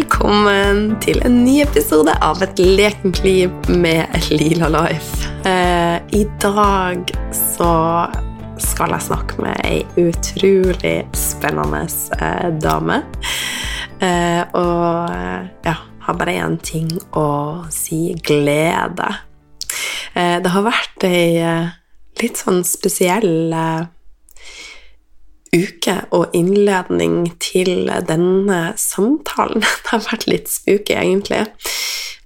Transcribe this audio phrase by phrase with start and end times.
[0.00, 5.28] Velkommen til en ny episode av Et lekent liv med Lila Life.
[5.44, 7.72] Eh, I dag så
[8.64, 11.82] skal jeg snakke med ei utrolig spennende
[12.16, 13.02] eh, dame.
[14.00, 17.28] Eh, og eh, ja, har bare én ting å
[17.68, 19.10] si glede.
[20.16, 21.76] Eh, det har vært ei eh,
[22.24, 23.52] litt sånn spesiell
[25.54, 29.64] uke og innledning til denne samtalen.
[29.84, 31.46] Det har vært litt spooky, egentlig.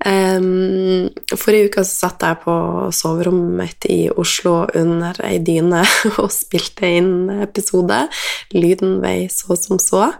[0.05, 2.55] Forrige uke så satt jeg på
[2.93, 5.81] soverommet mitt i Oslo under ei dyne
[6.21, 8.03] og spilte inn episode.
[8.53, 10.11] Lyden vei så som så.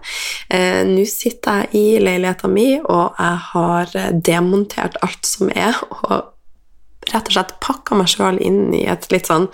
[0.49, 5.77] Uh, Nå sitter jeg i leiligheten min, og jeg har demontert alt som er,
[6.09, 6.34] og
[7.11, 9.47] rett og slett pakka meg sjøl inn i et litt sånn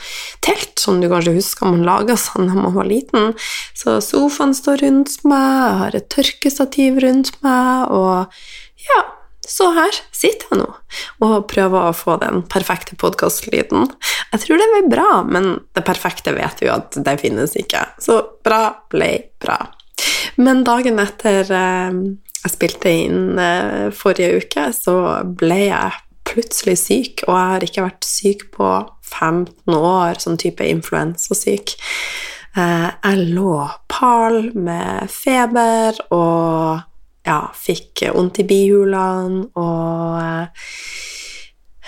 [0.45, 3.33] telt, som du kanskje husker man laga sånn da man var liten.
[3.77, 9.01] Så sofaen står rundt meg, jeg har et tørkestativ rundt meg, og ja
[9.51, 10.67] så her sitter jeg nå
[11.25, 13.89] og prøver å få den perfekte podkastlyden.
[14.31, 17.81] Jeg tror det blir bra, men det perfekte vet vi jo at det finnes ikke.
[18.01, 18.63] Så bra
[18.93, 19.09] ble
[19.41, 19.57] bra.
[20.39, 21.97] Men dagen etter eh,
[22.41, 25.99] jeg spilte inn eh, forrige uke, så ble jeg
[26.31, 28.69] plutselig syk, og jeg har ikke vært syk på
[29.11, 31.75] 15 år, sånn type influensasyk.
[32.57, 33.57] Eh, jeg lå
[33.91, 36.81] pal med feber og
[37.27, 40.17] ja, fikk vondt i bihulene og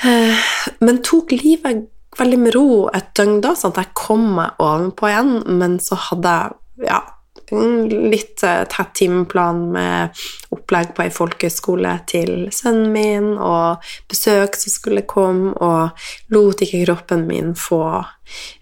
[0.04, 0.46] eh,
[0.84, 5.10] Men tok livet veldig med ro et døgn da, sånn at jeg kom meg ovenpå
[5.10, 7.00] igjen, men så hadde jeg ja,
[7.90, 10.24] litt eh, tett timeplan med
[10.54, 16.84] opplegg på ei folkehøyskole til sønnen min, og besøk som skulle komme, og lot ikke
[16.86, 17.84] kroppen min få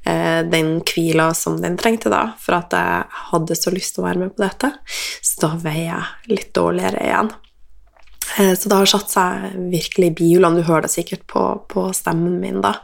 [0.06, 4.10] eh, den hvila som den trengte, da, for at jeg hadde så lyst til å
[4.10, 4.74] være med på dette.
[5.22, 7.32] Så da veier jeg litt dårligere igjen.
[8.40, 10.62] Eh, så det har satt seg virkelig i bihulene.
[10.62, 12.78] Du hører det sikkert på, på stemmen min, da.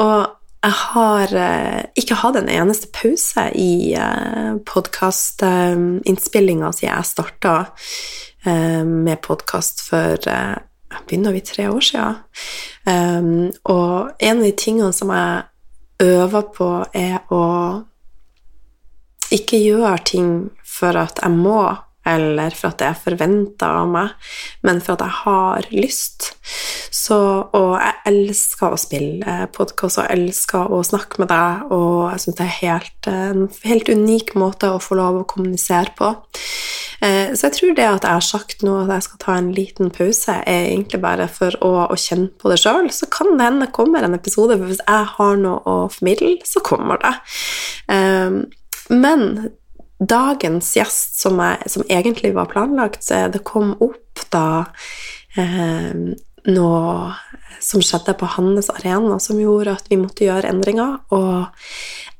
[0.00, 7.72] Og jeg har eh, ikke hatt en eneste pause i eh, podkastinnspillinga siden jeg starta
[8.44, 10.60] eh, med podkast for eh,
[11.06, 12.16] begynner vi tre år siden.
[13.62, 15.42] Og en av de tingene som jeg
[16.02, 17.44] øver på, er å
[19.30, 21.76] ikke gjøre ting for at jeg må,
[22.08, 24.14] eller for at det er forventa av meg,
[24.66, 26.30] men for at jeg har lyst.
[26.90, 27.18] Så,
[27.56, 32.38] og jeg elsker å spille podkast og elsker å snakke med deg, og jeg syns
[32.40, 36.14] det er helt, en helt unik måte å få lov å kommunisere på.
[37.00, 39.52] Eh, så jeg tror det at jeg har sagt nå at jeg skal ta en
[39.56, 42.90] liten pause, er egentlig bare for å, å kjenne på det sjøl.
[42.92, 46.36] Så kan det hende det kommer en episode, for hvis jeg har noe å formidle,
[46.48, 47.14] så kommer det.
[47.92, 48.40] Eh,
[48.90, 49.26] men
[50.00, 54.64] dagens gjest, som, jeg, som, egentlig var planlagt, det kom opp da
[55.36, 56.16] eh,
[56.48, 57.12] noe
[57.60, 60.96] som skjedde på hans arena, som gjorde at vi måtte gjøre endringer.
[61.12, 61.44] Og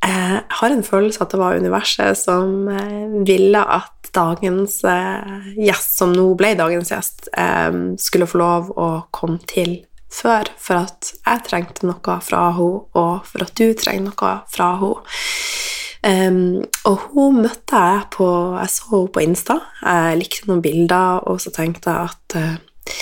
[0.05, 5.97] jeg har en følelse at det var universet som eh, ville at dagens eh, gjest,
[6.01, 7.71] som nå ble dagens gjest, eh,
[8.01, 9.79] skulle få lov å komme til
[10.11, 14.73] før, for at jeg trengte noe fra henne, og for at du trenger noe fra
[14.81, 15.19] henne.
[16.01, 19.59] Um, og hun møtte jeg på Jeg så henne på Insta.
[19.85, 22.97] Jeg likte noen bilder, og så tenkte jeg at uh,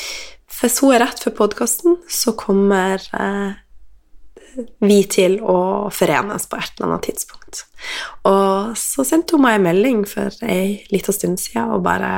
[0.59, 3.54] hvis hun er rett for podkasten, så kommer uh,
[4.82, 7.62] vi til å forenes på et eller annet tidspunkt.
[8.26, 12.10] Og så sendte hun meg en melding for ei lita stund siden og bare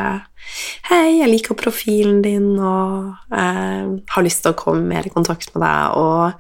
[0.89, 5.53] 'Hei, jeg liker profilen din og uh, har lyst til å komme mer i kontakt
[5.55, 6.33] med deg.' Og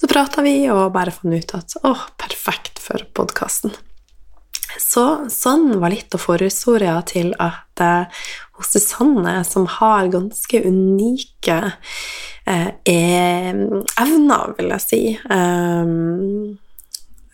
[0.00, 3.74] så prata vi og bare fant ut at å, perfekt for podkasten.
[4.80, 8.22] Så sånn var litt av forhistoria til at eh,
[8.56, 11.58] hos Susanne, som har ganske unike
[12.46, 16.56] eh, evner, vil jeg si, um,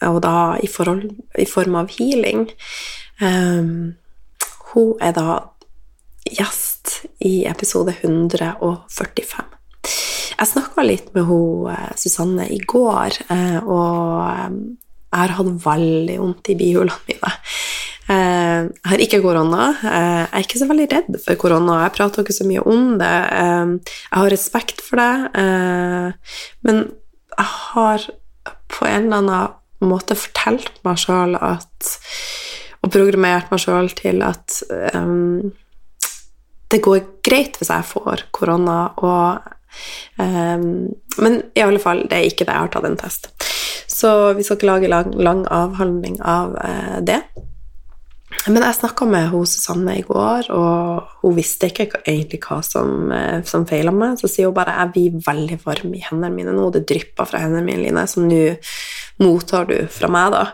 [0.06, 1.06] og da i, forhold,
[1.38, 2.48] i, form av healing
[3.16, 3.96] Um,
[4.72, 5.38] Hun er da
[6.28, 9.46] gjest i episode 145.
[10.36, 14.56] Jeg snakka litt med hun, eh, Susanne i går, eh, og eh,
[15.06, 17.30] jeg har hatt veldig vondt i bihulene mine.
[18.06, 19.70] Jeg har ikke korona.
[19.82, 21.78] Jeg er ikke så veldig redd for korona.
[21.86, 23.14] Jeg prater ikke så mye om det.
[23.32, 25.40] Jeg har respekt for det,
[26.62, 26.78] men
[27.32, 28.06] jeg har
[28.70, 31.90] på en eller annen måte fortalt meg sjøl at
[32.84, 34.60] Og programmert meg sjøl til at
[36.70, 39.55] det går greit hvis jeg får korona, og
[40.16, 43.30] men i alle fall, det er ikke det jeg har tatt en test.
[43.96, 47.22] Så vi skal ikke lage lang, lang avhandling av uh, det.
[48.46, 53.10] Men jeg snakka med hun Susanne i går, og hun visste ikke egentlig hva som,
[53.12, 54.20] eh, som feila meg.
[54.20, 57.42] Så sier hun bare jeg blir veldig varm i hendene mine nå, det drypper fra
[57.42, 58.56] hendene mine, Line, så nå
[59.22, 60.44] mottar du fra meg, da.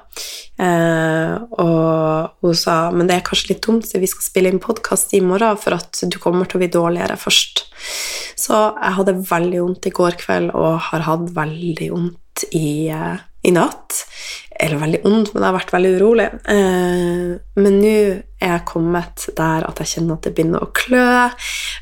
[0.63, 4.63] Eh, og hun sa men det er kanskje litt dumt, så vi skal spille inn
[4.63, 7.67] podkast i morgen, for at du kommer til å bli dårligere først.
[8.39, 13.21] Så jeg hadde veldig vondt i går kveld, og har hatt veldig vondt i, eh,
[13.43, 14.05] i natt.
[14.63, 16.29] Eller veldig vondt, men jeg har vært veldig urolig.
[16.55, 17.95] Eh, men nå
[18.43, 21.15] er jeg kommet der at jeg kjenner at det begynner å klø,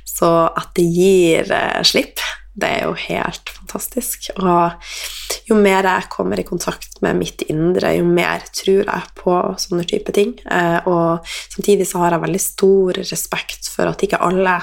[0.09, 2.23] så at det gir eh, slipp,
[2.61, 4.31] det er jo helt fantastisk.
[4.41, 9.37] Og jo mer jeg kommer i kontakt med mitt indre, jo mer tror jeg på
[9.65, 10.35] sånne type ting.
[10.45, 14.57] Eh, og samtidig så har jeg veldig stor respekt for at ikke alle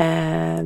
[0.00, 0.60] eh,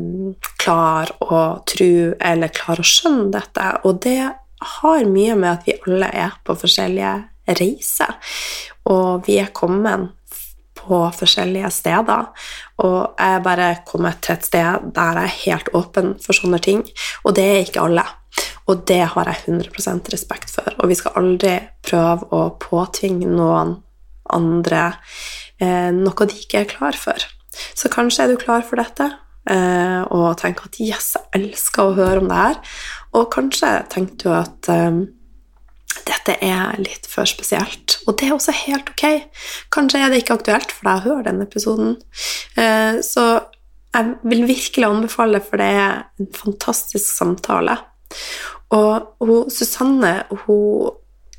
[0.62, 3.70] klarer å tro eller klarer å skjønne dette.
[3.86, 4.20] Og det
[4.60, 7.14] har mye med at vi alle er på forskjellige
[7.60, 8.16] reiser,
[8.90, 10.10] og vi er kommet
[10.76, 12.28] på forskjellige steder.
[12.84, 16.60] Og jeg er bare kommet til et sted der jeg er helt åpen for sånne
[16.62, 16.84] ting,
[17.24, 18.06] og det er ikke alle.
[18.66, 20.74] Og det har jeg 100% respekt for.
[20.82, 21.54] Og vi skal aldri
[21.86, 23.76] prøve å påtvinge noen
[24.34, 24.88] andre
[25.62, 27.22] eh, noe de ikke er klar for.
[27.78, 29.06] Så kanskje er du klar for dette
[29.50, 32.60] eh, og tenker at 'yes, jeg elsker å høre om det her'.
[33.16, 35.04] Og kanskje tenkte du at um,
[36.06, 37.98] dette er litt for spesielt.
[38.06, 39.06] Og det er også helt ok.
[39.74, 41.96] Kanskje er det ikke aktuelt for deg å høre denne episoden.
[42.58, 43.26] Uh, så
[43.96, 47.78] jeg vil virkelig anbefale, for det er en fantastisk samtale.
[48.76, 50.92] Og hun, Susanne hun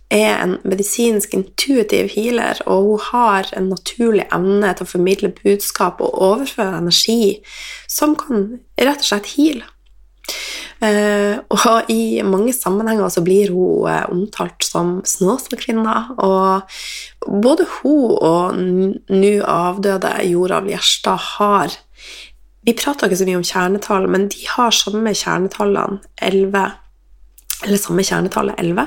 [0.10, 6.02] er en medisinsk intuitiv healer, og hun har en naturlig evne til å formidle budskap
[6.02, 7.38] og overføre energi
[7.92, 9.68] som kan rett og slett heale.
[10.78, 15.96] Uh, og i mange sammenhenger så blir hun uh, omtalt som Snåsakvinna.
[16.22, 18.60] Og både hun og
[19.10, 21.78] nå avdøde Joralv Gjerstad har
[22.68, 26.66] Vi prater ikke så mye om kjernetall, men de har samme kjernetallene 11
[27.66, 28.86] eller samme kjernetallet 11,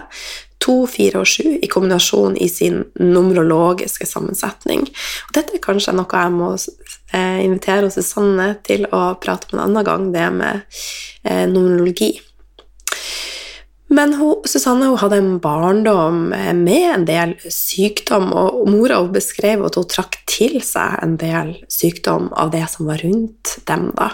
[0.61, 4.85] 2, 4 og 7 i kombinasjon i sin numerologiske sammensetning.
[5.29, 6.53] Og dette er kanskje noe jeg må
[7.13, 10.61] eh, invitere Susanne til å prate om en annen gang, det med
[11.25, 12.13] eh, nominologi.
[13.91, 19.65] Men hun, Susanne hun hadde en barndom med en del sykdom, og mora hun beskrev
[19.67, 23.91] at hun trakk til seg en del sykdom av det som var rundt dem.
[23.99, 24.13] da.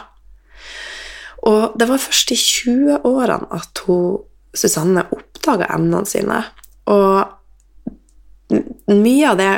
[1.47, 4.25] Og det var først i 20-årene at hun
[4.57, 6.41] Susanne oppdaga emnene sine.
[6.89, 8.57] Og
[8.89, 9.53] mye av det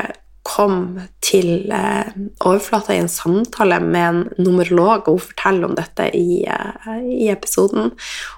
[0.49, 2.09] kom til eh,
[2.41, 7.29] overflata i en samtale med en numerolog, og hun forteller om dette i, eh, i,
[7.33, 7.93] episoden.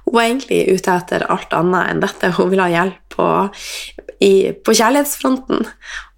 [0.07, 2.33] Hun var egentlig ute etter alt annet enn dette.
[2.37, 3.29] Hun ville ha hjelp på,
[4.27, 5.65] i, på kjærlighetsfronten.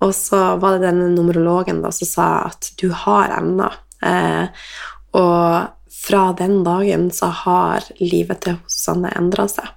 [0.03, 3.77] Og så var det denne numerologen som sa at du har emner.
[4.03, 4.67] Eh,
[5.19, 5.71] og
[6.03, 9.69] fra den dagen så har livet til Susanne endra seg.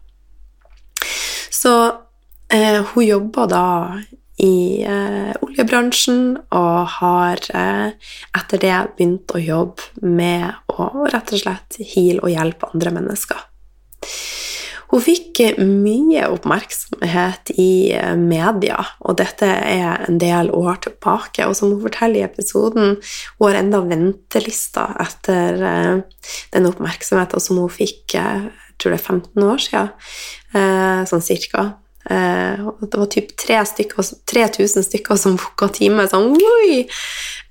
[1.53, 1.75] Så
[2.53, 3.65] eh, hun jobba da
[4.41, 7.93] i eh, oljebransjen og har eh,
[8.35, 13.45] etter det begynt å jobbe med å rett og slett heale og hjelpe andre mennesker.
[14.91, 21.47] Hun fikk mye oppmerksomhet i eh, media, og dette er en del år tilbake.
[21.47, 22.99] Og som hun forteller i episoden,
[23.39, 25.95] hun har enda ventelister etter eh,
[26.53, 29.91] den oppmerksomheten som hun fikk eh, jeg tror det er 15 år siden,
[30.59, 31.61] eh, sånn cirka.
[32.09, 36.07] Eh, det var typ 3000 stykker som booka time.
[36.09, 36.35] Sånn!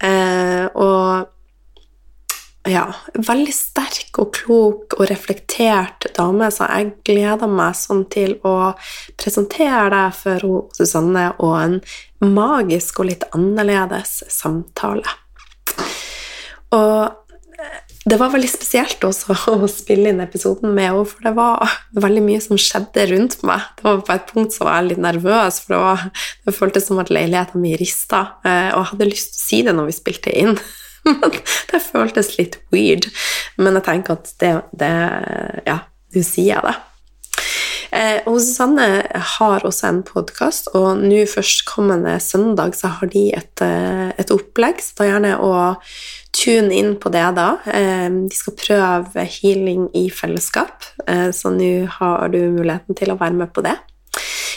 [0.05, 1.31] Eh, og
[2.71, 2.85] ja,
[3.15, 8.73] veldig sterk og klok og reflektert dame, så jeg gleder meg sånn til å
[9.21, 11.77] presentere deg for Susanne og en
[12.25, 15.05] magisk og litt annerledes samtale.
[16.75, 17.24] Og
[18.05, 22.25] det var veldig spesielt også å spille inn episoden med henne, for det var veldig
[22.27, 23.65] mye som skjedde rundt meg.
[23.79, 26.07] Det var på et punkt så var jeg litt nervøs, for det, var,
[26.45, 29.61] det føltes som at leiligheten min rista, eh, og jeg hadde lyst til å si
[29.65, 30.57] det når vi spilte inn.
[31.09, 31.39] Men
[31.73, 33.09] det føltes litt weird.
[33.61, 34.97] Men jeg tenker at det, det
[35.69, 35.83] Ja,
[36.15, 36.75] nå sier jeg det.
[37.95, 39.05] Eh, og Susanne
[39.37, 44.83] har også en podkast, og nå førstkommende søndag så har de et, eh, et opplegg,
[44.83, 45.85] så ta gjerne og
[46.35, 47.49] tune inn på det da.
[47.65, 53.19] vi de skal prøve healing i fellesskap, eh, så nå har du muligheten til å
[53.21, 53.77] være med på det.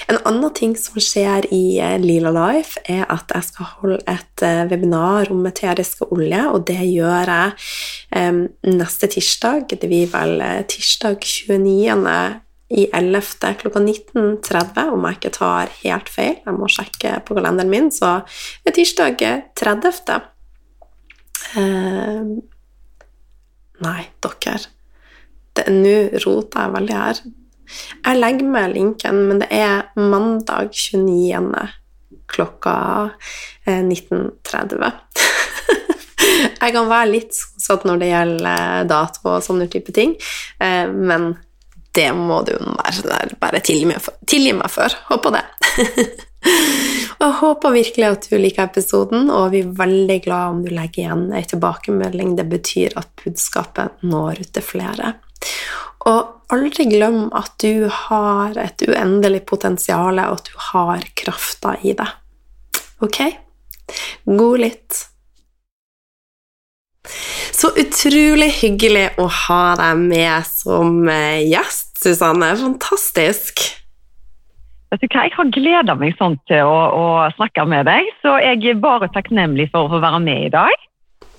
[0.08, 4.46] En annen ting som skjer i eh, Lila Life, er at jeg skal holde et
[4.72, 9.68] webinar om meteriske olje, og det gjør jeg neste tirsdag.
[9.70, 10.42] Det blir vel
[10.72, 13.22] tirsdag 29 i 11.
[13.60, 16.34] klokka 19.30, om jeg ikke tar helt feil.
[16.44, 18.20] Jeg må sjekke på kalenderen min, så
[18.64, 19.24] det er tirsdag
[19.60, 20.34] 30.
[21.58, 22.22] Eh,
[23.86, 24.60] nei, dere.
[25.74, 27.22] Nå roter jeg veldig her.
[28.06, 31.66] Jeg legger med linken, men det er mandag 29.
[32.30, 32.76] klokka
[33.66, 34.86] 19.30.
[36.62, 40.16] jeg kan være litt sånn når det gjelder dato og sånne type ting,
[40.64, 41.34] eh, men
[41.98, 42.54] det må du
[43.42, 44.18] bare tilgi meg for.
[44.30, 44.94] Tilgi meg for.
[45.10, 45.46] Håper det.
[47.18, 51.04] jeg håper virkelig at du liker episoden, og vi er veldig glad om du legger
[51.04, 52.36] igjen ei tilbakemelding.
[52.38, 55.16] Det betyr at budskapet når ut til flere.
[56.08, 61.98] Og aldri glem at du har et uendelig potensial, og at du har krafta i
[61.98, 62.14] deg.
[63.04, 63.22] Ok?
[64.26, 65.04] God lytt.
[67.58, 72.52] Så utrolig hyggelig å ha deg med som eh, gjest, Susanne.
[72.60, 73.64] Fantastisk.
[74.92, 78.38] Vet du hva, Jeg har gleda meg sånn til å, å, snakke med deg, så
[78.40, 80.86] jeg er bare takknemlig for å få være med i dag.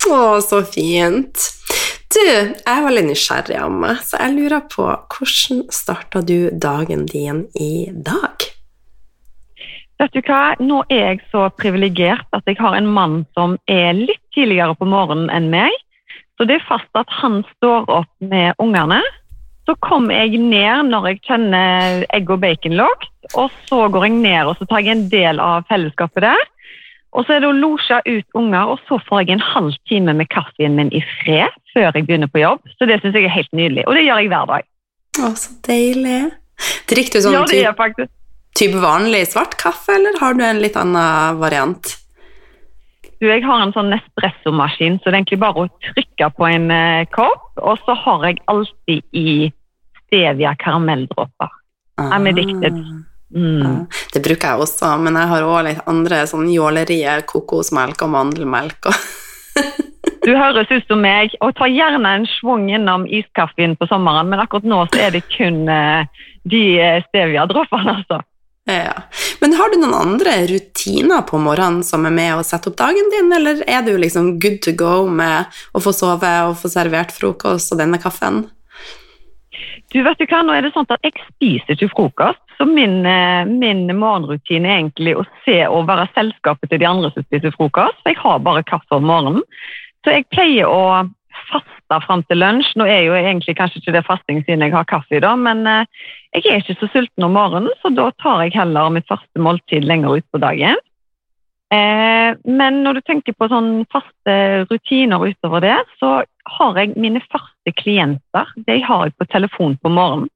[0.09, 1.47] Å, så fint.
[2.09, 7.43] Du, jeg er veldig nysgjerrig, Amme, så jeg lurer på hvordan starta du dagen din
[7.57, 8.45] i dag?
[9.99, 13.97] Vet du hva, nå er jeg så privilegert at jeg har en mann som er
[13.97, 15.73] litt tidligere på morgenen enn meg.
[16.39, 19.01] Så det er fast at han står opp med ungene.
[19.69, 23.03] Så kommer jeg ned når jeg kjenner egg og baconlokk,
[23.37, 26.47] og så går jeg ned og så tar jeg en del av fellesskapet der.
[27.13, 30.15] Og så er det å losje ut unger, og så får jeg en halv time
[30.17, 32.65] med kaffen min i fred før jeg begynner på jobb.
[32.77, 34.67] Så det syns jeg er helt nydelig, og det gjør jeg hver dag.
[35.19, 36.17] Å, så deilig.
[36.89, 38.11] Drikker du sånn ja, det faktisk.
[38.57, 41.93] type vanlig svart kaffe, eller har du en litt annen variant?
[43.19, 46.69] Du, jeg har en sånn Nespresso-maskin, så det er egentlig bare å trykke på en
[46.73, 49.29] uh, kopp, og så har jeg alltid i
[50.09, 51.53] stevia karamelldråper.
[51.99, 52.11] Ah.
[52.17, 52.81] Er addicted.
[53.35, 53.61] Mm.
[53.61, 53.73] Ja,
[54.13, 58.89] det bruker jeg også, men jeg har òg litt andre sånn jålerier, kokosmelk og mandelmelk.
[60.25, 64.41] du høres ut som meg, og tar gjerne en schwung innom iskaffen på sommeren, men
[64.41, 66.09] akkurat nå så er det kun uh,
[66.49, 68.23] de eh, stevia-dråpene, altså.
[68.69, 68.93] Ja.
[69.39, 73.09] Men har du noen andre rutiner på morgenen som er med å sette opp dagen
[73.13, 77.13] din, eller er du liksom good to go med å få sove og få servert
[77.15, 78.43] frokost og denne kaffen?
[79.89, 83.01] Du vet du hva, nå er det sånn at Jeg spiser ikke frokost, så min,
[83.07, 87.55] eh, min, morgenrutine er egentlig å se og være selskapet til de andre som spiser
[87.55, 87.97] frokost.
[88.05, 89.45] Jeg har bare kaffe om morgenen.
[90.05, 91.07] Så jeg pleier å
[91.49, 92.75] faste fram til lunsj.
[92.77, 95.65] Nå er jo egentlig kanskje ikke det fasting siden jeg har kaffe i dag, men
[95.65, 95.87] eh,
[96.37, 99.87] jeg er ikke så sulten om morgenen, så da tar jeg heller mitt første måltid
[99.87, 100.77] lenger utpå dagen.
[101.69, 104.35] Eh, men når du tenker på sånn faste
[104.71, 106.19] rutiner utover det, så
[106.57, 108.53] har jeg mine første klienter.
[108.65, 110.31] De har jeg på telefon på morgenen.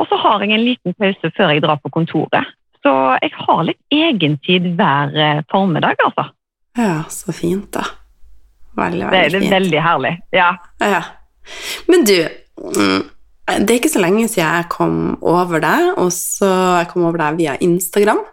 [0.00, 2.52] Og så har jeg en liten pause før jeg drar på kontoret.
[2.82, 2.92] Så
[3.22, 6.28] jeg har litt egentid hver eh, formiddag, altså.
[6.78, 7.84] Ja, så fint, da.
[8.76, 9.48] Veldig, veldig fint.
[9.48, 10.12] Det er veldig herlig.
[10.32, 10.52] Ja.
[10.80, 11.02] ja.
[11.92, 12.16] Men du,
[12.58, 13.02] mm,
[13.60, 16.48] det er ikke så lenge siden jeg kom over deg, og så
[16.80, 18.24] jeg kom over deg via Instagram.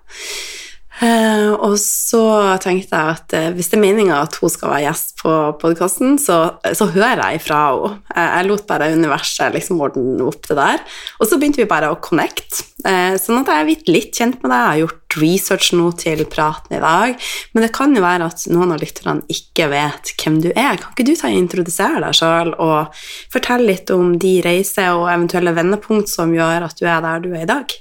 [1.00, 2.22] Uh, og så
[2.60, 6.18] tenkte jeg at uh, hvis det er meninga at hun skal være gjest på podkasten,
[6.20, 6.40] så,
[6.76, 7.94] så, hører jeg ifra henne.
[8.12, 10.84] Uh, jeg lot bare universet liksom ordne opp det der.
[11.22, 14.52] Og så begynte vi bare å connect, sånn at jeg er blitt litt kjent med
[14.52, 14.60] deg.
[14.60, 18.46] Jeg har gjort research nå til praten i dag, men det kan jo være at
[18.52, 20.80] noen av lytterne ikke vet hvem du er.
[20.80, 25.12] Kan ikke du ta og introdusere deg sjøl og fortelle litt om de reiser og
[25.12, 27.80] eventuelle vendepunkt som gjør at du er der du er i dag?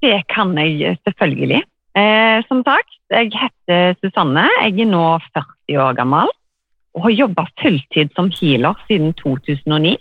[0.00, 1.62] Det kan jeg selvfølgelig.
[1.98, 4.46] Eh, som sagt, jeg heter Susanne.
[4.62, 6.30] Jeg er nå 40 år gammel
[6.94, 9.96] og har jobba fulltid som healer siden 2009.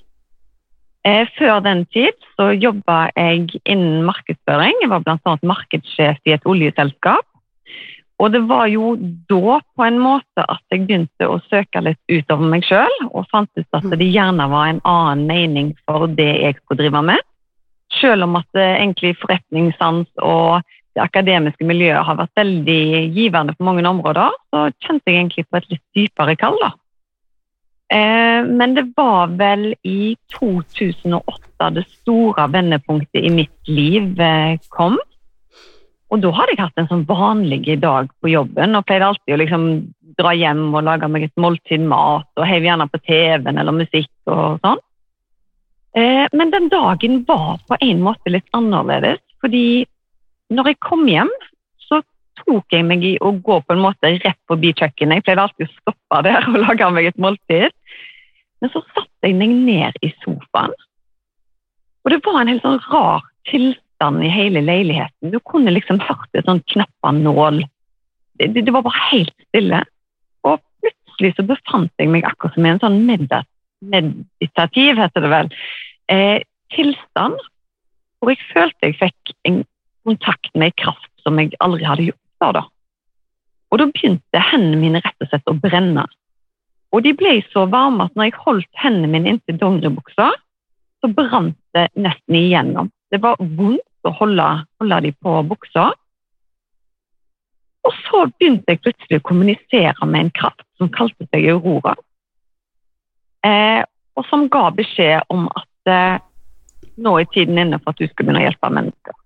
[1.08, 4.82] Eh, før den tid så jobba jeg innen markedsføring.
[4.82, 5.36] Jeg var bl.a.
[5.44, 7.26] markedssjef i et oljeselskap.
[8.20, 8.98] Og det var jo
[9.32, 13.50] da på en måte at jeg begynte å søke litt utover meg sjøl, og fant
[13.56, 17.29] ut at det gjerne var en annen mening for det jeg skulle drive med.
[17.98, 20.62] Selv om at egentlig forretningssans og
[20.98, 22.84] det akademiske miljøet har vært veldig
[23.16, 26.58] givende på mange områder, så kjente jeg egentlig på et litt dypere kall.
[26.62, 26.72] da.
[27.90, 35.00] Eh, men det var vel i 2008 det store vendepunktet i mitt liv eh, kom.
[36.10, 39.42] Og da hadde jeg hatt en sånn vanlig dag på jobben og pleide alltid å
[39.42, 39.66] liksom
[40.20, 44.12] dra hjem og lage meg et måltid mat og heiv gjerne på TV-en eller musikk
[44.30, 44.82] og sånn.
[45.98, 49.86] Eh, men den dagen var på en måte litt annerledes, fordi
[50.54, 51.32] når jeg kom hjem,
[51.86, 52.02] så
[52.44, 55.20] tok jeg meg i å gå på en måte rett forbi kjøkkenet.
[55.20, 57.74] Jeg pleide alltid å stoppe der og lage meg et måltid.
[58.60, 60.74] Men så satte jeg meg ned i sofaen.
[62.04, 65.32] Og det var en helt sånn rar tilstand i hele leiligheten.
[65.34, 67.62] Du kunne liksom hørt et sånn knappanål.
[68.40, 69.84] Det, det, det var bare helt stille.
[70.48, 73.48] Og plutselig så befant jeg meg akkurat som i en sånn meditativ,
[75.00, 75.52] heter det vel,
[76.12, 76.42] eh,
[76.76, 77.40] tilstand.
[78.20, 79.64] Hvor jeg følte jeg fikk en
[80.04, 82.54] kontakt med en kraft som jeg aldri hadde gjort før.
[82.54, 82.64] da.
[83.72, 86.06] Og da begynte hendene mine rett og slett å brenne.
[86.92, 90.32] Og de ble så varme at når jeg holdt hendene mine inntil dongeribuksa,
[91.00, 92.90] så brant det nesten igjennom.
[93.14, 94.48] Det var vondt å holde,
[94.82, 95.92] holde de på buksa.
[97.88, 101.96] Og så begynte jeg plutselig å kommunisere med en kraft som kalte seg Aurora.
[103.46, 103.82] Eh,
[104.20, 106.20] og som ga beskjed om at eh,
[107.00, 109.20] nå er tiden inne for at du skal begynne å hjelpe mennesker.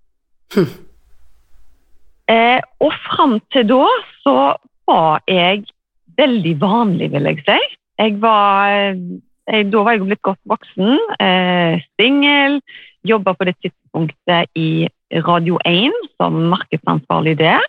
[0.53, 0.74] Hm.
[2.34, 3.86] Eh, og fram til da
[4.24, 4.38] så
[4.88, 5.65] var jeg
[6.20, 7.60] veldig vanlig, vil jeg si.
[8.00, 9.00] Jeg var, jeg,
[9.50, 12.60] eh, da var jeg blitt godt voksen, eh, singel,
[13.03, 14.88] jobba på det tidspunktet i
[15.25, 17.65] Radio 1 som markedsansvarlig der.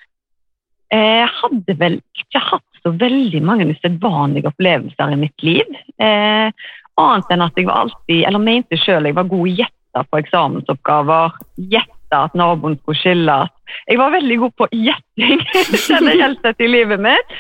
[0.92, 5.76] Jeg eh, hadde vel ikke hatt så veldig mange usedvanlige opplevelser i mitt liv.
[5.98, 6.52] Eh,
[7.00, 10.20] annet enn at jeg var alltid, eller mente sjøl jeg var god i gjette på
[10.20, 11.38] eksamensoppgaver.
[11.72, 13.52] Gjette at naboen skulle skilles.
[13.88, 15.40] Jeg var veldig god på gjetting
[15.88, 17.38] generelt sett i livet mitt.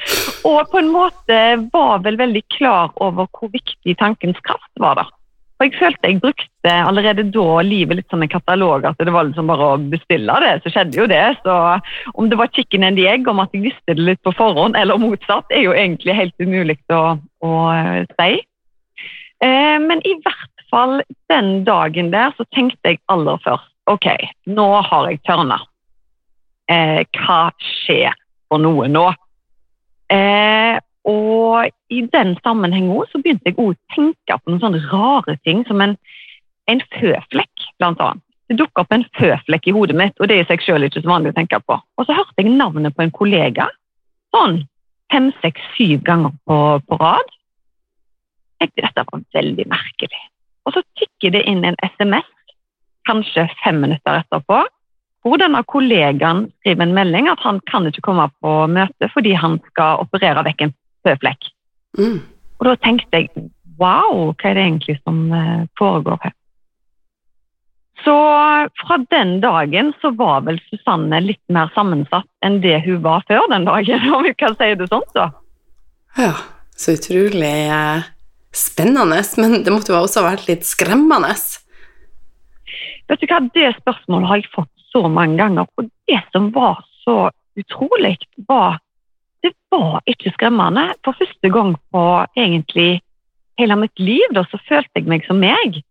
[0.48, 1.40] Og på en måte
[1.74, 5.02] var vel veldig klar over hvor viktig tankens kraft var.
[5.02, 5.06] da.
[5.54, 8.84] For Jeg følte jeg brukte allerede da livet litt som en katalog.
[8.84, 11.36] at Det var liksom bare å bestille det, så skjedde jo det.
[11.44, 11.58] Så
[12.14, 14.76] om det var chicken and the egg, om at jeg visste det litt på forhånd,
[14.76, 18.42] eller motsatt, er jo egentlig helt umulig å, å eh, si.
[19.44, 24.08] Eh, men i hvert fall den dagen der så tenkte jeg aller først OK,
[24.48, 25.58] nå har jeg tørna.
[26.72, 28.14] Eh, hva skjer
[28.48, 29.04] for noe nå?
[30.08, 35.64] Eh, og i den sammenheng så begynte jeg å tenke på noen sånne rare ting,
[35.68, 35.96] som en,
[36.70, 38.22] en føflekk, blant annet.
[38.48, 41.02] Det dukka opp en føflekk i hodet mitt, og det er i seg sjøl ikke
[41.04, 41.76] så vanlig å tenke på.
[41.76, 43.68] Og så hørte jeg navnet på en kollega
[44.34, 44.62] sånn
[45.12, 47.34] fem, seks, syv ganger på, på rad.
[48.60, 50.22] Jeg tenkte dette var veldig merkelig.
[50.64, 52.30] Og så tikker det inn en SMS
[53.08, 54.62] kanskje fem minutter etterpå,
[55.24, 59.58] hvor denne kollegaen skriver en melding at han kan ikke komme på møte fordi han
[59.70, 60.74] skal operere vekk en
[61.06, 61.50] føflekk.
[61.98, 62.22] Mm.
[62.60, 66.34] Og da tenkte jeg wow, hva er det egentlig som eh, foregår her?
[68.04, 68.14] Så
[68.80, 73.46] fra den dagen så var vel Susanne litt mer sammensatt enn det hun var før
[73.52, 75.30] den dagen, om vi kan si det sånn, så.
[76.18, 76.34] Ja,
[76.76, 78.06] så utrolig eh,
[78.54, 81.34] spennende, men det måtte jo også ha vært litt skremmende.
[83.10, 85.68] Vet du hva, Det spørsmålet har jeg fått så mange ganger.
[85.78, 88.16] Og det som var så utrolig,
[88.48, 88.78] var
[89.44, 90.90] det var ikke skremmende.
[91.04, 92.04] For første gang på
[92.36, 93.02] egentlig
[93.60, 95.82] hele mitt liv da, så følte jeg meg som meg.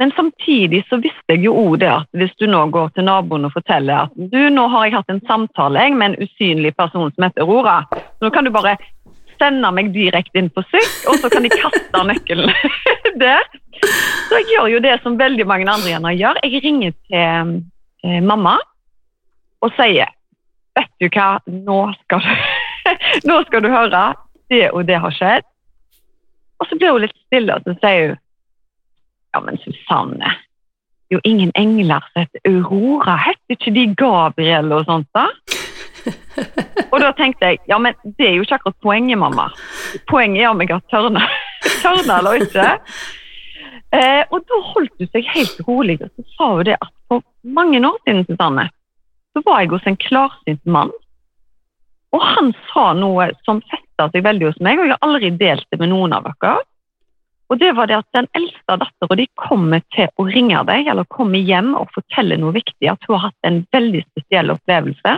[0.00, 3.46] Men samtidig så visste jeg jo òg det at hvis du nå går til naboen
[3.46, 7.26] og forteller at du, nå har jeg hatt en samtale med en usynlig person som
[7.26, 8.74] heter Aurora, så nå kan du bare
[9.38, 12.50] sende meg direkte inn på syk, og så kan de kaste nøkkelen
[13.22, 13.46] der.
[13.82, 16.42] Så jeg gjør jo det som veldig mange andre gjerne gjør.
[16.46, 17.54] Jeg ringer til
[18.02, 18.58] eh, mamma
[19.62, 20.10] og sier
[20.72, 22.30] Vet du hva, nå skal du,
[23.28, 24.04] nå skal du høre.
[24.52, 25.48] Det og det har skjedd.
[26.60, 28.20] Og så blir hun litt stille, og så sier hun
[29.32, 30.28] Ja, men Susanne,
[31.08, 33.14] det er jo ingen engler som heter Aurora.
[33.16, 35.30] Heter ikke de Gabriel og sånt, da?
[36.92, 39.48] Og da tenkte jeg ja, men det er jo ikke akkurat poenget, mamma.
[40.10, 41.24] Poenget er om jeg har tørna,
[41.82, 42.66] tørna eller ikke.
[43.92, 47.24] Eh, og da holdt hun seg helt rolig og så sa hun det at for
[47.44, 48.68] mange år siden Susanne,
[49.32, 50.92] så var jeg hos en klarsynt mann.
[52.12, 55.66] Og han sa noe som festa seg veldig hos meg, og jeg har aldri delt
[55.72, 56.58] det med noen av dere.
[57.52, 61.08] Og det var det at Den eldste dattera di kommer til å ringe deg eller
[61.12, 65.16] komme hjem og fortelle noe viktig, at hun har hatt en veldig spesiell opplevelse.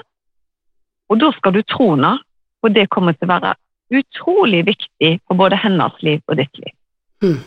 [1.12, 2.16] Og da skal du tro henne,
[2.64, 3.54] og det kommer til å være
[3.94, 6.74] utrolig viktig for både hennes liv og ditt liv.
[7.22, 7.38] Mm.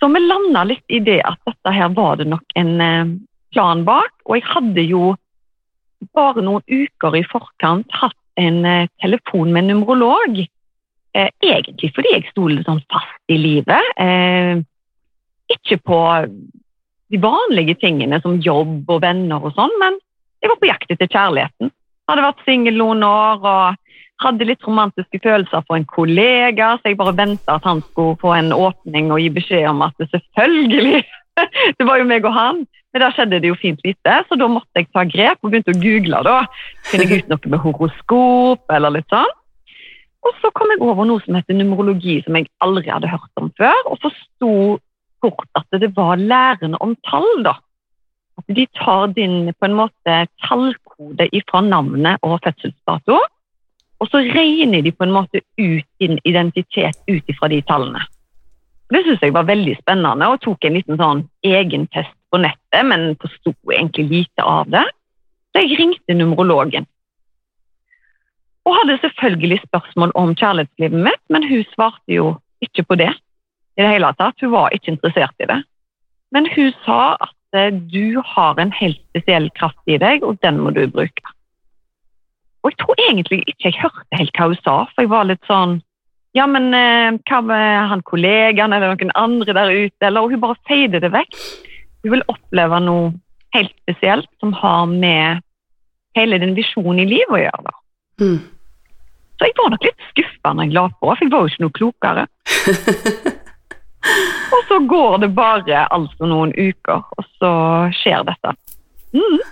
[0.00, 3.14] Så vi landa litt i det at dette her var det nok en eh,
[3.52, 4.12] plan bak.
[4.28, 5.14] Og jeg hadde jo
[6.16, 10.40] bare noen uker i forkant hatt en eh, telefon med en numerolog.
[11.16, 13.92] Eh, egentlig fordi jeg sto litt sånn fast i livet.
[14.00, 14.60] Eh,
[15.56, 16.00] ikke på
[17.06, 19.98] de vanlige tingene som jobb og venner og sånn, men
[20.42, 21.72] jeg var på jakt etter kjærligheten.
[22.10, 23.82] Hadde vært singel noen år og
[24.22, 28.32] hadde litt romantiske følelser for en kollega, så jeg bare venta at han skulle få
[28.36, 31.04] en åpning og gi beskjed om at det selvfølgelig
[31.76, 32.62] Det var jo meg og han.
[32.96, 35.74] Men da skjedde det jo fint lite, så da måtte jeg ta grep og begynte
[35.74, 36.22] å google.
[36.24, 36.36] da.
[36.88, 39.34] Finne ut noe med horoskop eller litt sånn.
[40.24, 43.52] Og så kom jeg over noe som heter numerologi, som jeg aldri hadde hørt om
[43.60, 44.50] før, og forsto
[45.20, 47.58] fort at det var lærende om tall, da.
[48.40, 53.20] At de tar din på en måte tallkode fra navnet og fødselsdato,
[54.00, 58.08] og så regner de på en måte ut din identitet ut ifra de tallene.
[58.88, 62.82] Det syns jeg var veldig spennende, og tok en liten sånn egen test på nettet,
[62.86, 64.84] men forsto egentlig lite av det.
[65.52, 66.86] Så jeg ringte numerologen.
[68.66, 72.34] Og hadde selvfølgelig spørsmål om kjærlighetslivet mitt, men hun svarte jo
[72.64, 73.12] ikke på det
[73.76, 74.40] i det hele tatt.
[74.42, 75.60] Hun var ikke interessert i det.
[76.34, 80.58] Men hun sa at eh, du har en helt spesiell kraft i deg, og den
[80.64, 81.34] må du bruke.
[82.64, 85.44] Og jeg tror egentlig ikke jeg hørte helt hva hun sa, for jeg var litt
[85.46, 85.80] sånn
[86.36, 90.02] Ja, men eh, hva med han kollegaen eller noen andre der ute?
[90.04, 91.38] Eller, og hun bare feide det vekk.
[92.06, 93.06] Hun vil oppleve noe
[93.56, 95.40] helt spesielt som har med
[96.14, 97.72] hele din visjon i livet å gjøre.
[98.22, 98.36] Mm.
[99.36, 101.64] Så jeg var nok litt skuffa når jeg la på, for jeg var jo ikke
[101.64, 102.24] noe klokere.
[104.54, 107.52] og så går det bare altså noen uker, og så
[107.98, 108.54] skjer dette.
[109.18, 109.42] Mm.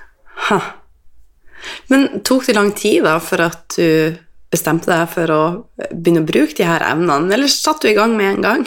[1.90, 4.14] Men tok det lang tid da for at du
[4.54, 5.42] bestemte deg for å
[5.90, 8.66] begynne å bruke de her evnene, eller satt du i gang med en gang?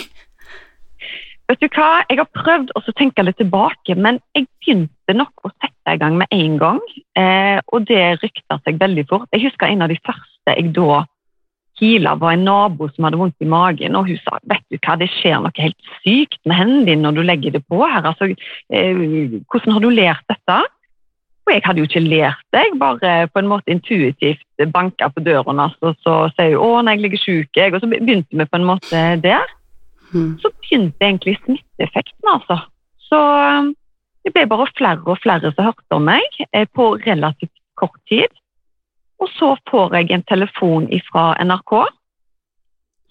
[1.48, 5.52] Vet du hva, Jeg har prøvd å tenke litt tilbake, men jeg begynte nok å
[5.56, 6.82] sette i gang med en gang.
[7.16, 9.30] Eh, og det rykta seg veldig fort.
[9.32, 11.06] Jeg husker en av de første jeg da
[11.80, 13.96] heala, var en nabo som hadde vondt i magen.
[13.96, 17.16] Og hun sa vet du hva, det skjer noe helt sykt med hendene dine når
[17.16, 18.04] du legger det på her.
[18.04, 18.34] Altså,
[18.74, 20.60] eh, hvordan har du lært dette?
[21.48, 25.24] Og jeg hadde jo ikke lært det, jeg bare på en måte intuitivt banka på
[25.24, 28.46] døren hans og så sier hun 'Å, når jeg ligger sjuk', og så begynte vi
[28.52, 29.48] på en måte der.
[30.14, 30.38] Mm.
[30.42, 32.60] Så begynte egentlig smitteeffekten, altså.
[33.10, 33.74] Så um,
[34.26, 38.32] det ble bare flere og flere som hørte om meg eh, på relativt kort tid.
[39.24, 41.74] Og så får jeg en telefon fra NRK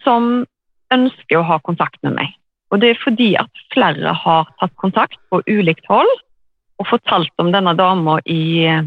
[0.05, 0.45] som
[0.95, 2.35] ønsker å ha kontakt med meg.
[2.71, 6.13] Og det er fordi at flere har tatt kontakt på ulikt hold
[6.77, 8.85] og fortalt om denne dama i eh,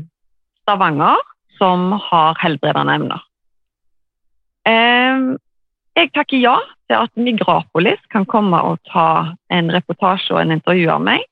[0.61, 1.17] Stavanger
[1.57, 3.23] som har helbredende emner.
[4.69, 5.23] Eh,
[5.97, 6.59] jeg takker ja
[6.89, 11.25] til at Migrapolis kan komme og ta en reportasje og en intervju av meg.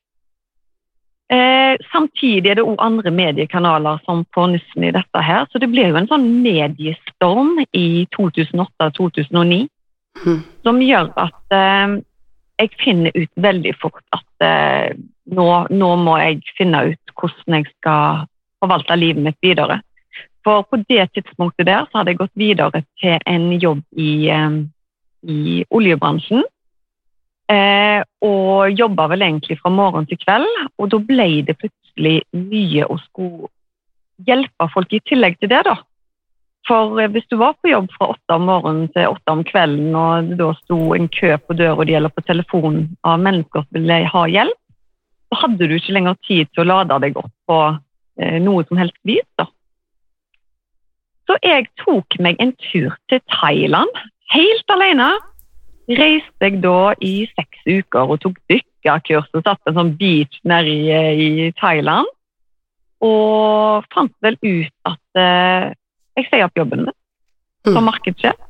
[1.34, 5.22] Eh, samtidig er det òg andre mediekanaler som får nyssen i dette.
[5.22, 9.67] her, Så det blir jo en sånn mediestorm i 2008-2009
[10.26, 10.43] mm.
[10.63, 12.00] som gjør at eh,
[12.60, 14.96] jeg finner ut veldig fort at eh,
[15.28, 18.24] nå, nå, må jeg finne ut hvordan jeg skal
[18.63, 19.82] forvalte livet mitt videre.
[20.48, 24.63] For på det tidspunktet der så hadde jeg gått videre til en jobb i eh,
[25.27, 26.45] i oljebransjen.
[27.47, 30.47] Eh, og jobba vel egentlig fra morgen til kveld.
[30.79, 33.51] Og da ble det plutselig mye å skulle
[34.27, 35.77] hjelpe folk i tillegg til det, da.
[36.67, 39.95] For eh, hvis du var på jobb fra åtte om morgenen til åtte om kvelden,
[39.95, 43.79] og det da sto en kø på døra di eller på telefonen av mennesker som
[43.79, 44.63] ville ha hjelp,
[45.27, 48.79] så hadde du ikke lenger tid til å lade deg opp på eh, noe som
[48.79, 49.27] helst vis.
[49.39, 49.47] da.
[51.27, 55.09] Så jeg tok meg en tur til Thailand helt alene.
[55.87, 60.73] Reiste jeg da i seks uker og tok dykkerkurs og satt en sånn beach nede
[60.73, 62.09] i, i, Thailand.
[63.03, 65.71] Og fant vel ut at eh,
[66.17, 66.95] jeg sier opp jobben min
[67.67, 67.87] som mm.
[67.89, 68.43] markedssjef.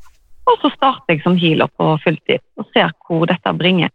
[0.47, 3.91] Og så starter jeg som healer på fulltid og ser hvor dette bringer.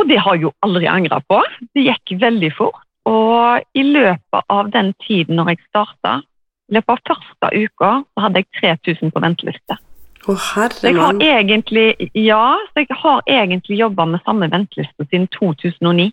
[0.00, 1.42] Og det har jeg jo aldri angra på.
[1.76, 2.86] Det gikk veldig fort.
[3.08, 6.20] Og i løpet av den tiden når jeg starta,
[6.70, 9.76] i løpet av første uka så hadde jeg 3000 på venteliste.
[10.28, 10.76] Å, herre!
[10.84, 16.10] jeg har egentlig, ja, så jeg har egentlig jobba med samme venteliste siden 2009.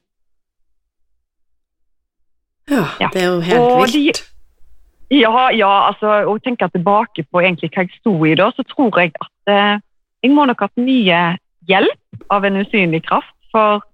[2.67, 4.23] Ja, det er jo helt og vilt.
[4.23, 8.65] De, ja, ja, altså, og tenker tilbake på egentlig hva jeg sto i da, så
[8.67, 9.77] tror jeg at eh,
[10.25, 11.21] jeg må nok ha hatt mye
[11.69, 13.35] hjelp av en usynlig kraft.
[13.53, 13.85] For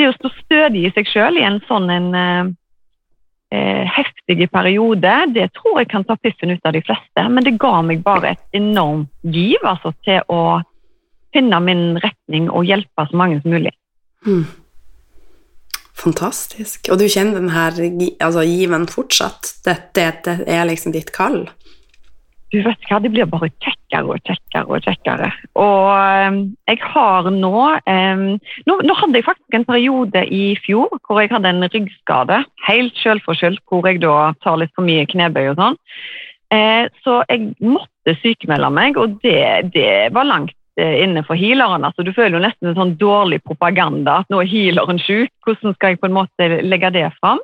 [0.00, 2.52] det å stå stødig i seg sjøl i en sånn en eh,
[3.52, 5.14] eh, heftige periode.
[5.34, 7.28] det tror jeg kan ta piffen ut av de fleste.
[7.28, 10.62] Men det ga meg bare et enormt giv altså, til å
[11.32, 13.72] finne min retning og hjelpe så mange som mulig.
[14.26, 14.44] Mm.
[16.02, 16.88] Fantastisk.
[16.90, 17.76] Og du kjenner den her
[18.20, 19.54] altså, given fortsatt?
[19.66, 21.44] Dette, dette er liksom ditt kall?
[22.52, 25.28] Du vet hva, det blir bare kjekkere og kjekkere og kjekkere.
[25.56, 25.86] Og
[26.28, 27.52] um, jeg har nå,
[27.88, 28.24] eh,
[28.68, 33.00] nå, nå hadde jeg faktisk en periode i fjor hvor jeg hadde en ryggskade, helt
[33.00, 35.80] selvforskyldt, hvor jeg da tar litt for mye knebøy og sånn.
[36.52, 41.84] Eh, så jeg måtte sykemelde meg, og det, det var langt innenfor inne for healeren.
[41.84, 45.28] Altså, du føler jo nesten en sånn dårlig propaganda at nå er healeren syk.
[45.44, 47.42] Hvordan skal jeg på en måte legge det fram?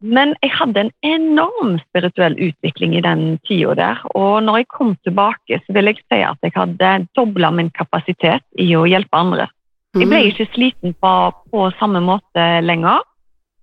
[0.00, 4.02] Men jeg hadde en enorm spirituell utvikling i den tida der.
[4.14, 8.44] Og når jeg kom tilbake, så vil jeg si at jeg hadde dobla min kapasitet
[8.58, 9.48] i å hjelpe andre.
[9.96, 10.28] Jeg ble Mm.
[10.30, 11.12] ikke sliten på,
[11.50, 13.00] på samme måte lenger.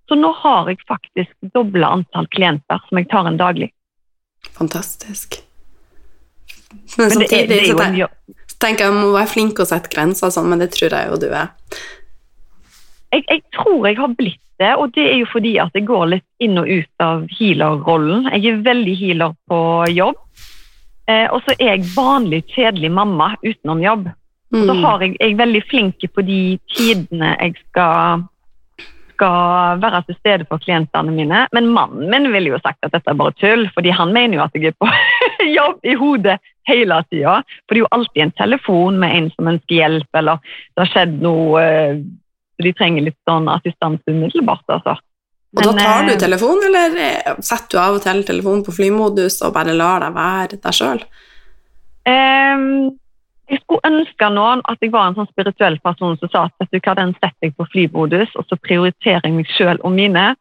[0.08, 3.70] Så nå har jeg faktisk dobla antall klienter som jeg tar en daglig.
[4.58, 5.40] Fantastisk.
[6.98, 8.10] Men, Men det samtidig det jobb.
[8.46, 10.92] så tenker jeg jeg må være flink å sette grenser og sånn, men det tror
[10.92, 11.48] jeg jo du er.
[13.14, 16.06] Jeg, jeg tror jeg har blitt det, og det er jo fordi at jeg går
[16.14, 18.28] litt inn og ut av healer-rollen.
[18.32, 19.58] Jeg er veldig healer på
[19.92, 20.16] jobb.
[21.08, 24.08] Eh, og så er jeg vanlig kjedelig mamma utenom jobb.
[24.54, 24.82] Så Mm.
[24.84, 28.22] har jeg, jeg er veldig flink på de tidene jeg skal,
[29.14, 31.46] skal være til stede for klientene mine.
[31.52, 34.44] Men mannen min ville jo sagt at dette er bare tull, fordi han mener jo
[34.44, 34.88] at jeg er på
[35.58, 36.38] jobb i hodet
[36.68, 37.40] hele tida.
[37.66, 40.92] For det er jo alltid en telefon med en som ønsker hjelp, eller det har
[40.94, 42.00] skjedd noe eh,
[42.62, 44.96] De trenger litt sånn assistanse umiddelbart, altså.
[45.56, 48.74] Og da tar du telefonen, telefon, eller eh, setter du av og til telefonen på
[48.76, 51.02] flymodus og bare lar deg være deg sjøl?
[52.06, 52.96] Um,
[53.46, 56.74] jeg skulle ønske nå at jeg var en sånn spirituell person som sa at vet
[56.74, 60.32] du hva, den setter jeg på flymodus, og så prioriterer jeg meg sjøl og mine.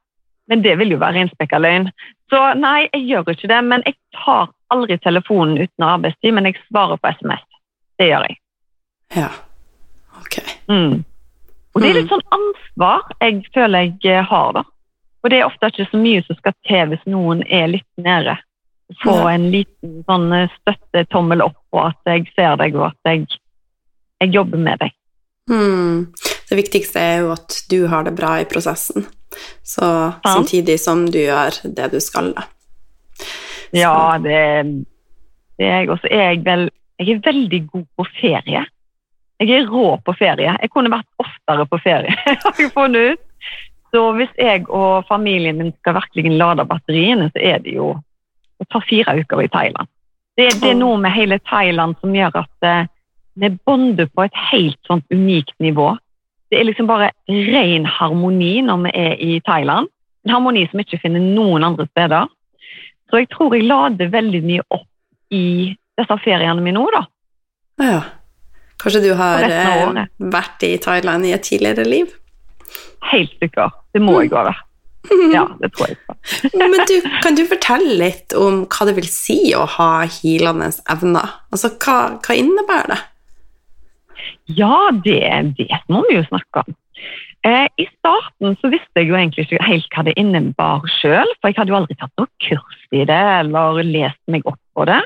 [0.52, 1.90] Men det vil jo være reinspekka løgn.
[2.30, 3.62] Så nei, jeg gjør ikke det.
[3.66, 7.46] Men jeg tar aldri telefonen uten arbeidstid, men jeg svarer på SMS.
[8.00, 8.40] Det gjør jeg.
[9.16, 9.30] Ja.
[10.22, 10.40] Ok.
[10.70, 11.04] Mm.
[11.76, 12.00] Og det er Mm.
[12.02, 14.64] litt sånn ansvar jeg føler jeg eh, har, da.
[15.24, 18.38] Og det er ofte ikke så mye som skal til hvis noen er litt nede.
[19.02, 23.26] Få en liten sånn eh, støttetommel opp på at jeg ser deg, og at jeg,
[24.22, 24.94] jeg jobber med deg.
[25.50, 26.14] Hmm.
[26.50, 29.06] Det viktigste er jo at du har det bra i prosessen,
[29.66, 30.30] så ja.
[30.30, 32.32] samtidig som du gjør det du skal.
[32.38, 32.46] da.
[33.76, 34.40] Ja, det,
[35.58, 35.90] det er jeg.
[35.90, 36.08] også.
[36.12, 38.62] jeg vel Jeg er veldig god på ferie.
[39.42, 40.56] Jeg er rå på ferie.
[40.62, 43.24] Jeg kunne vært oftere på ferie, har jeg funnet ut.
[43.96, 48.68] Så hvis jeg og familien min skal virkelig lade batteriene, så er det jo å
[48.72, 49.92] ta fire uker i Thailand.
[50.36, 52.88] Det, det er noe med hele Thailand som gjør at eh,
[53.40, 55.94] vi bonder på et helt sånt unikt nivå.
[56.52, 59.88] Det er liksom bare ren harmoni når vi er i Thailand.
[60.26, 62.28] En harmoni som ikke finner noen andre steder.
[63.12, 67.04] Så jeg tror jeg lader veldig mye opp i disse feriene mine nå, da.
[67.84, 68.00] Ja.
[68.82, 72.12] Kanskje du har eh, vært i Thailand i et tidligere liv?
[73.12, 73.78] Helt sikkert.
[73.96, 74.56] Det må jeg òg være.
[75.36, 75.98] Ja, det tror jeg.
[76.60, 81.36] Men du, kan du fortelle litt om hva det vil si å ha healende evner?
[81.54, 83.02] Altså, hva, hva innebærer det?
[84.58, 85.22] Ja, det,
[85.58, 86.76] det må vi jo snakke om.
[87.46, 91.52] Eh, I starten så visste jeg jo egentlig ikke helt hva det innebar sjøl, for
[91.52, 95.02] jeg hadde jo aldri tatt noe kurs i det eller lest meg opp på det.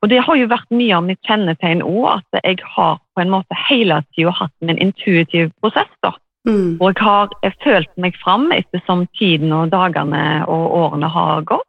[0.00, 3.32] Og det har jo vært mye av mitt kjennetegn òg, at jeg har på en
[3.32, 5.90] måte hele tida hatt min intuitiv prosess.
[6.02, 6.14] da.
[6.46, 6.78] Mm.
[6.80, 11.66] Og jeg har følt meg fram ettersom tiden og dagene og årene har gått.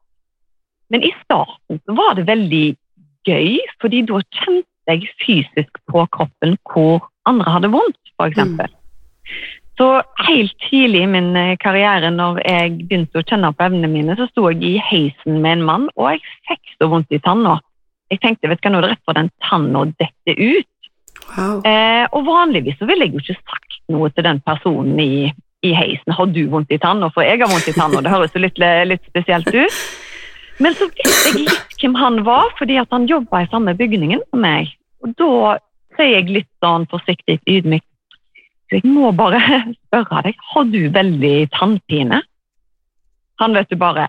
[0.89, 2.65] Men i starten så var det veldig
[3.27, 8.39] gøy, fordi da kjente jeg fysisk på kroppen hvor andre hadde vondt, f.eks.
[8.39, 8.77] Mm.
[9.77, 9.87] Så
[10.25, 14.25] helt tidlig i min eh, karriere, når jeg begynte å kjenne på evnene mine, så
[14.31, 17.59] sto jeg i heisen med en mann, og jeg fikk så vondt i tanna.
[18.11, 20.73] Jeg tenkte vet du nå er det rett for den tanna detter ut.
[21.27, 21.59] Wow.
[21.67, 25.27] Eh, og vanligvis så ville jeg jo ikke sagt noe til den personen i,
[25.65, 26.15] i heisen.
[26.15, 27.11] Har du vondt i tanna?
[27.13, 28.03] For jeg har vondt i tanna.
[28.03, 29.81] Det høres jo litt, litt spesielt ut.
[30.63, 34.23] Men så visste jeg litt hvem han var, fordi at han jobba i samme bygningen
[34.31, 34.71] som meg.
[35.05, 35.57] Og da
[35.97, 37.85] sier jeg litt sånn forsiktig ydmykt
[38.71, 39.39] jeg må bare
[39.87, 42.21] spørre deg, har du veldig tannpine?
[43.41, 44.07] Han vet du bare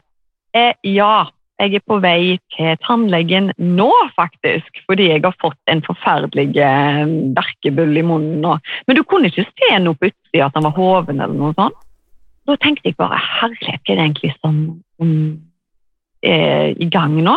[0.56, 1.28] eh, Ja,
[1.58, 4.82] jeg er på vei til tannlegen nå, faktisk.
[4.86, 7.02] Fordi jeg har fått en forferdelig eh,
[7.36, 8.40] verkebull i munnen.
[8.44, 8.58] nå.
[8.86, 11.76] men du kunne ikke se noe på utsida at han var hoven eller noe sånt.
[12.48, 14.54] Da tenkte jeg bare herlighet, er det egentlig som,
[14.96, 15.10] som
[16.24, 17.36] er i gang nå?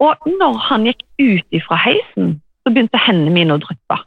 [0.00, 3.98] Og når han gikk ut ifra heisen, så begynte hendene mine å dryppe.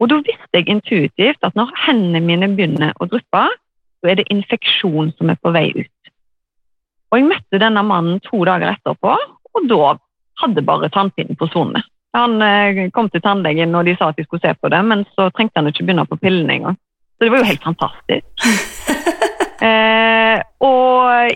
[0.00, 3.46] Og da visste jeg intuitivt at når hendene mine begynner å dryppe,
[4.00, 5.95] så er det infeksjon som er på vei ut.
[7.16, 9.14] Og jeg møtte denne mannen to dager etterpå,
[9.56, 9.94] og da
[10.42, 11.86] hadde bare tannpinnen forsvunnet.
[12.16, 15.06] Han eh, kom til tannlegen og de sa at de skulle se på det, men
[15.16, 16.76] så trengte han ikke begynne på pillene engang.
[17.16, 18.46] Så det var jo helt fantastisk.
[19.64, 21.32] eh, og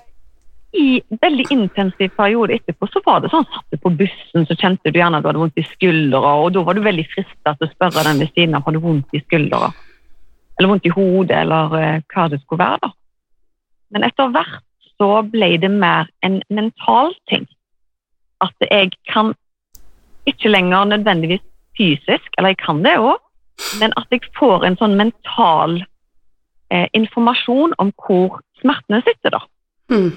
[0.76, 4.92] i veldig intensiv periode etterpå så var det sånn satt du på bussen, så kjente
[4.92, 7.70] du gjerne at du hadde vondt i skuldra, og da var du veldig frista til
[7.70, 9.72] å spørre den ved siden av om du vondt i skuldra,
[10.58, 12.82] eller vondt i hodet, eller eh, hva det skulle være.
[12.84, 12.92] da.
[13.96, 14.66] Men etter hvert
[15.00, 17.46] så ble det mer en mental ting.
[18.44, 19.32] At jeg kan
[20.28, 21.44] ikke lenger nødvendigvis
[21.78, 23.16] fysisk, eller jeg kan det òg,
[23.80, 25.78] men at jeg får en sånn mental
[26.72, 29.36] eh, informasjon om hvor smertene sitter.
[29.36, 29.40] da.
[29.90, 30.10] Mm.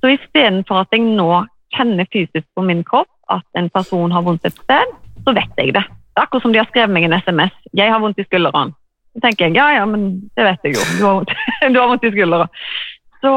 [0.00, 1.44] Så istedenfor at jeg nå
[1.76, 5.76] kjenner fysisk på min kropp at en person har vondt et sted, så vet jeg
[5.76, 5.84] det.
[5.84, 7.54] Det er akkurat som de har skrevet meg en SMS.
[7.74, 8.74] 'Jeg har vondt i skulderen'.
[9.14, 10.82] Så tenker jeg ja, ja, men det vet jeg jo.
[10.98, 11.32] Du har vondt,
[11.74, 12.46] du har vondt i skuldra.
[13.24, 13.32] Så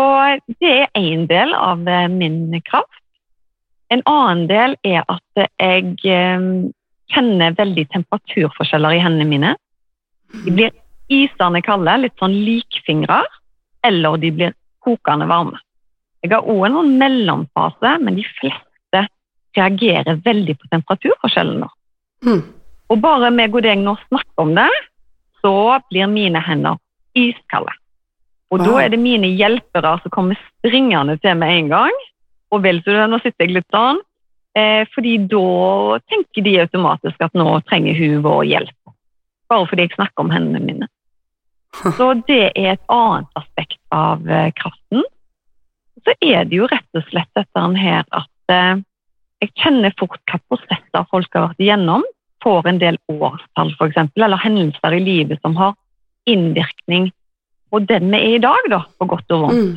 [0.60, 3.04] det er én del av eh, min kraft.
[3.94, 6.48] En annen del er at jeg eh,
[7.14, 9.54] kjenner veldig temperaturforskjeller i hendene mine.
[10.44, 10.76] De blir
[11.08, 13.22] isende kalde, litt sånn likfingre,
[13.88, 15.62] eller de blir kokende varme.
[16.26, 19.04] Jeg har òg en sånn mellomfase, men de fleste
[19.56, 21.72] reagerer veldig på temperaturforskjellene.
[22.28, 22.44] Mm.
[22.92, 24.68] Og bare meg og deg nå snakker om det,
[25.40, 26.76] så blir mine hender
[27.16, 27.72] iskalde.
[28.54, 32.04] Og da er det mine hjelpere som kommer springende til med en gang.
[32.56, 34.00] Og vel så nå sitter jeg litt sånn,
[34.56, 38.94] eh, fordi da tenker de automatisk at nå trenger hun vår hjelp.
[39.52, 40.88] Bare fordi jeg snakker om hendene mine.
[41.98, 45.04] Så det er et annet aspekt av eh, kraften.
[46.06, 48.80] Så er det jo rett og slett dette her at eh,
[49.44, 52.06] jeg kjenner fort hva prosesser folk har vært igjennom.
[52.46, 55.76] Får en del årstall, f.eks., eller hendelser i livet som har
[56.30, 57.10] innvirkning
[57.72, 59.58] på den vi er i dag, da, på godt og vondt.
[59.58, 59.76] Mm.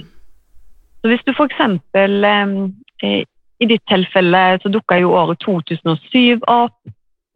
[1.00, 1.60] Så hvis du f.eks.
[1.96, 3.22] Eh,
[3.60, 6.76] I ditt tilfelle så dukka jo året 2007 opp.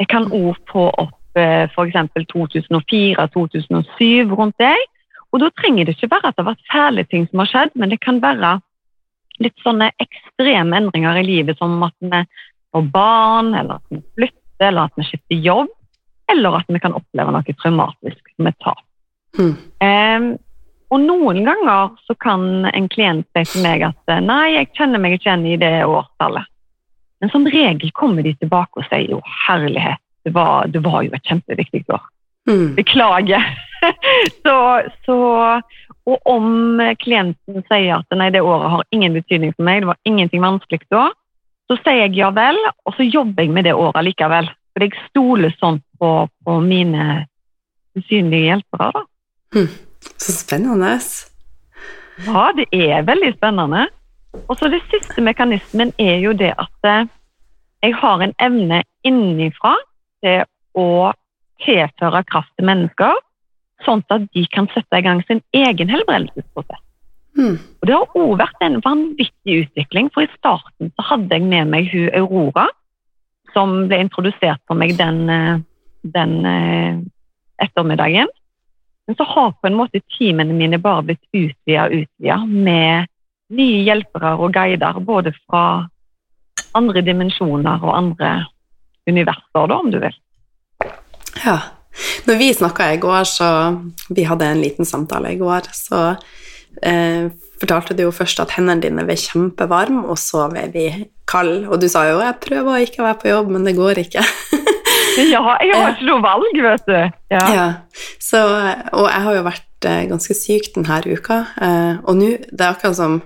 [0.00, 1.96] Jeg kan òg få opp eh, f.eks.
[2.32, 4.78] 2004-2007 rundt deg.
[5.32, 7.72] Og da trenger det ikke være at det har vært fæle ting som har skjedd,
[7.74, 8.50] men det kan være
[9.42, 12.20] litt sånne ekstreme endringer i livet, som at vi
[12.70, 15.70] får barn, eller at vi flytter, eller at vi skifter jobb,
[16.30, 18.84] eller at vi kan oppleve noe traumatisk som et tap.
[19.38, 19.54] Mm.
[19.84, 20.26] Um,
[20.94, 25.02] og noen ganger så kan en klient si til meg at eh, nei, jeg kjenner
[25.02, 26.46] meg ikke igjen i det årstallet.
[27.22, 31.14] Men som regel kommer de tilbake og sier jo herlighet, det var, det var jo
[31.16, 32.04] et kjempeviktig år.
[32.48, 32.74] Mm.
[32.76, 33.48] Beklager.
[34.44, 34.56] så,
[35.06, 35.18] så,
[36.04, 40.00] og om klienten sier at nei, det året har ingen betydning for meg, det var
[40.08, 41.08] ingenting vanskelig da,
[41.70, 44.50] så sier jeg ja vel, og så jobber jeg med det året likevel.
[44.74, 46.12] For jeg stoler sånn på,
[46.44, 47.24] på mine
[47.96, 48.90] usynlige hjelpere.
[48.92, 49.04] da.
[49.54, 49.68] Mm.
[50.18, 50.98] Så spennende.
[52.26, 53.88] Ja, det er veldig spennende.
[54.48, 57.06] Og så det siste mekanismen er jo det at eh,
[57.82, 59.76] jeg har en evne innenfra
[60.24, 61.12] til å
[61.64, 63.20] tilføre kraft til mennesker,
[63.84, 66.80] sånn at de kan sette i gang sin egen helbredelsesprosess.
[67.36, 67.58] Mm.
[67.58, 71.70] Og Det har også vært en vanvittig utvikling, for i starten så hadde jeg med
[71.70, 72.68] meg hun Aurora,
[73.54, 75.60] som ble introdusert for meg den, eh,
[76.14, 77.02] den eh,
[77.62, 78.30] ettermiddagen.
[79.06, 83.10] Men så har på en måte teamene mine bare blitt utvida og utvida med
[83.54, 85.64] nye hjelpere og guider, både fra
[86.74, 88.34] andre dimensjoner og andre
[89.08, 90.16] universer, da, om du vil.
[91.44, 91.58] Ja.
[92.26, 93.48] Når vi snakka i går, så
[94.08, 96.16] Vi hadde en liten samtale i går, så
[96.82, 100.88] eh, fortalte du jo først at hendene dine var kjempevarme, og så var vi
[101.30, 101.68] kalde.
[101.68, 104.26] Og du sa jo 'jeg prøver å ikke være på jobb, men det går ikke'.
[105.34, 106.96] Ja, jeg har ikke noe valg, vet du.
[107.32, 107.44] Ja.
[107.54, 107.66] Ja,
[108.22, 108.40] så,
[108.92, 112.70] og jeg har jo vært eh, ganske syk denne uka, eh, og nå det er
[112.72, 113.20] akkurat som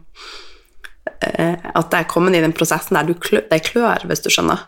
[1.22, 4.30] eh, at jeg er kommet i den prosessen der du klør, det klør, hvis du
[4.32, 4.66] skjønner.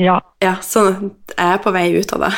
[0.00, 0.18] ja.
[0.42, 2.34] Ja, så jeg er på vei ut av det.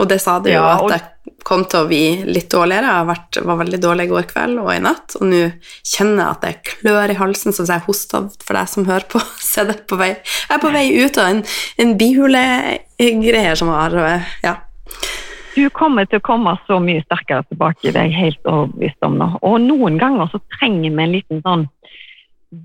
[0.00, 2.86] Og det sa du jo Ja, og- at jeg kom til å bli litt dårligere.
[2.86, 5.52] Jeg har vært, var veldig dårlig i går kveld og i natt, og nå
[5.84, 9.20] kjenner jeg at det klør i halsen, som jeg hoster for deg som hører på,
[9.52, 11.44] Se det på vei Jeg er på vei ut av en,
[11.78, 13.90] en bihulegreier som har
[14.42, 14.56] Ja.
[15.54, 19.18] Du kommer til å komme så mye sterkere tilbake, det er jeg helt overbevist om
[19.18, 19.38] nå.
[19.42, 21.66] Og noen ganger så trenger vi en liten sånn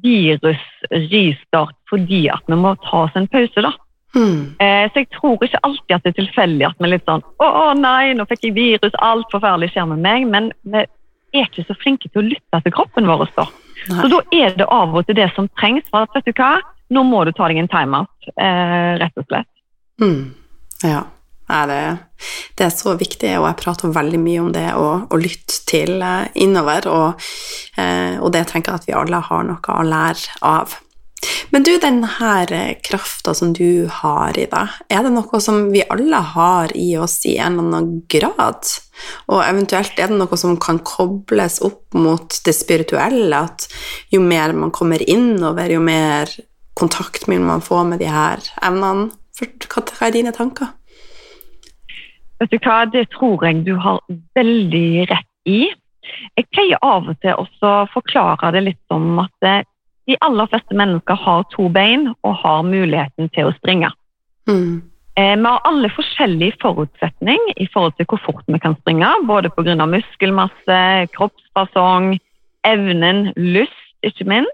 [0.03, 3.73] virus-restart fordi at vi må ta oss en pause, da.
[4.15, 4.55] Hmm.
[4.63, 7.25] Eh, så jeg tror ikke alltid at det er tilfeldig at vi er litt sånn
[7.43, 10.25] Å, å nei, nå fikk jeg virus, alt forferdelig skjer med meg.
[10.31, 13.27] Men vi er ikke så flinke til å lytte til kroppen vår.
[13.35, 13.47] Så,
[13.89, 15.85] Så da er det av og til det som trengs.
[15.91, 16.55] For at, vet du hva,
[16.95, 19.51] nå må du ta deg en timeout, eh, rett og slett.
[20.01, 20.33] Mm.
[20.85, 21.03] Ja.
[21.47, 21.83] Nei, det,
[22.59, 26.01] det er så viktig, og jeg prater veldig mye om det å, å lytte til
[26.03, 27.29] eh, innover, og,
[27.79, 30.75] eh, og det tenker jeg at vi alle har noe å lære av.
[31.51, 35.69] Men du, den her eh, krafta som du har i deg, er det noe som
[35.73, 38.71] vi alle har i oss i en eller annen grad?
[39.31, 43.67] Og eventuelt er det noe som kan kobles opp mot det spirituelle, at
[44.13, 46.31] jo mer man kommer innover, jo mer
[46.77, 49.11] kontakt vil man få med de her evnene?
[49.37, 50.73] Hva er dine tanker?
[52.41, 54.01] Vet du hva, det tror jeg du har
[54.37, 55.65] veldig rett i.
[56.37, 59.65] Jeg pleier av og til å forklare det litt som at eh,
[60.07, 63.91] de aller fleste mennesker har to bein og har muligheten til å springe.
[64.47, 64.81] Mm.
[65.17, 69.49] Eh, Vi har alle forskjellig forutsetning i forhold til hvor fort vi kan springe, både
[69.49, 69.75] pga.
[69.85, 72.19] muskelmasse, kroppsfasong,
[72.63, 74.53] evnen, lyst, ikke minst.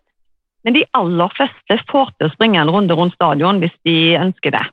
[0.63, 4.55] Men de aller fleste får til å springe en runde rundt stadion hvis de ønsker
[4.55, 4.63] det.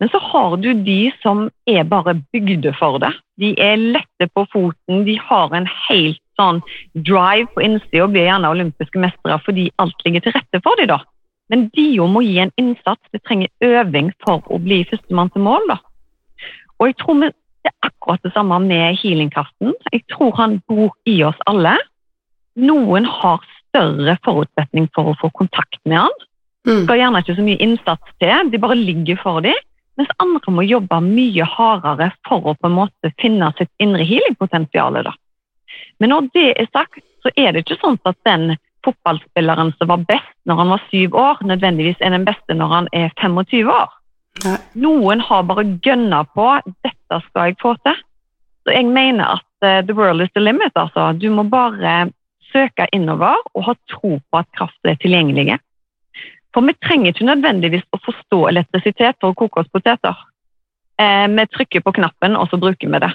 [0.00, 3.12] Men så har du de som er bare bygde for det.
[3.40, 6.62] De er lette på foten, de har en helt sånn
[6.94, 10.90] drive på innsida og blir gjerne olympiske mestere fordi alt ligger til rette for dem.
[10.92, 11.00] da.
[11.52, 13.02] Men de jo må gi en innsats.
[13.12, 15.68] De trenger øving for å bli førstemann til mål.
[15.70, 15.78] da.
[16.78, 17.32] Og jeg tror vi,
[17.64, 19.74] det er akkurat det samme med healingkraften.
[19.92, 21.76] Jeg tror han bor i oss alle.
[22.56, 26.18] Noen har større forutsetning for å få kontakt med han.
[26.66, 26.82] Mm.
[26.84, 29.58] Skal gjerne ikke så mye innsats til, de bare ligger for dem.
[29.96, 34.98] Mens andre må jobbe mye hardere for å på en måte finne sitt indre healingpotensial.
[35.06, 35.14] da.
[36.00, 38.56] Men når det er sagt, så er det ikke sånn at den
[38.86, 42.90] fotballspilleren som var best når han var syv år, nødvendigvis er den beste når han
[42.94, 43.94] er 25 år.
[44.44, 44.58] Nei.
[44.84, 46.46] Noen har bare gønna på
[46.84, 48.02] 'dette skal jeg få til'.
[48.66, 50.72] Så jeg mener at eh, the world is the limit.
[50.74, 51.12] altså.
[51.12, 52.10] Du må bare
[52.52, 55.58] søke innover og ha tro på at kraften er tilgjengelig.
[56.54, 60.16] For vi trenger ikke nødvendigvis å forstå elektrisitet for å koke oss poteter.
[61.00, 63.12] Eh, vi trykker på knappen, og så bruker vi det.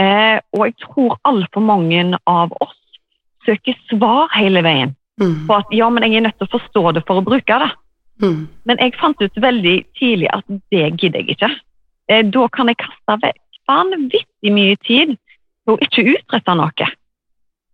[0.00, 2.76] Eh, og jeg tror altfor mange av oss
[3.46, 5.46] søker svar hele veien Mm.
[5.46, 7.68] på at ja, men jeg er nødt til å forstå det for å bruke det.
[8.20, 8.48] Mm.
[8.66, 10.42] Men jeg fant ut veldig tidlig at
[10.72, 11.50] det gidder jeg ikke.
[12.08, 13.38] Eh, Da kan jeg kaste vekk
[13.70, 15.14] vanvittig mye tid
[15.64, 16.88] på å ikke utrette noe.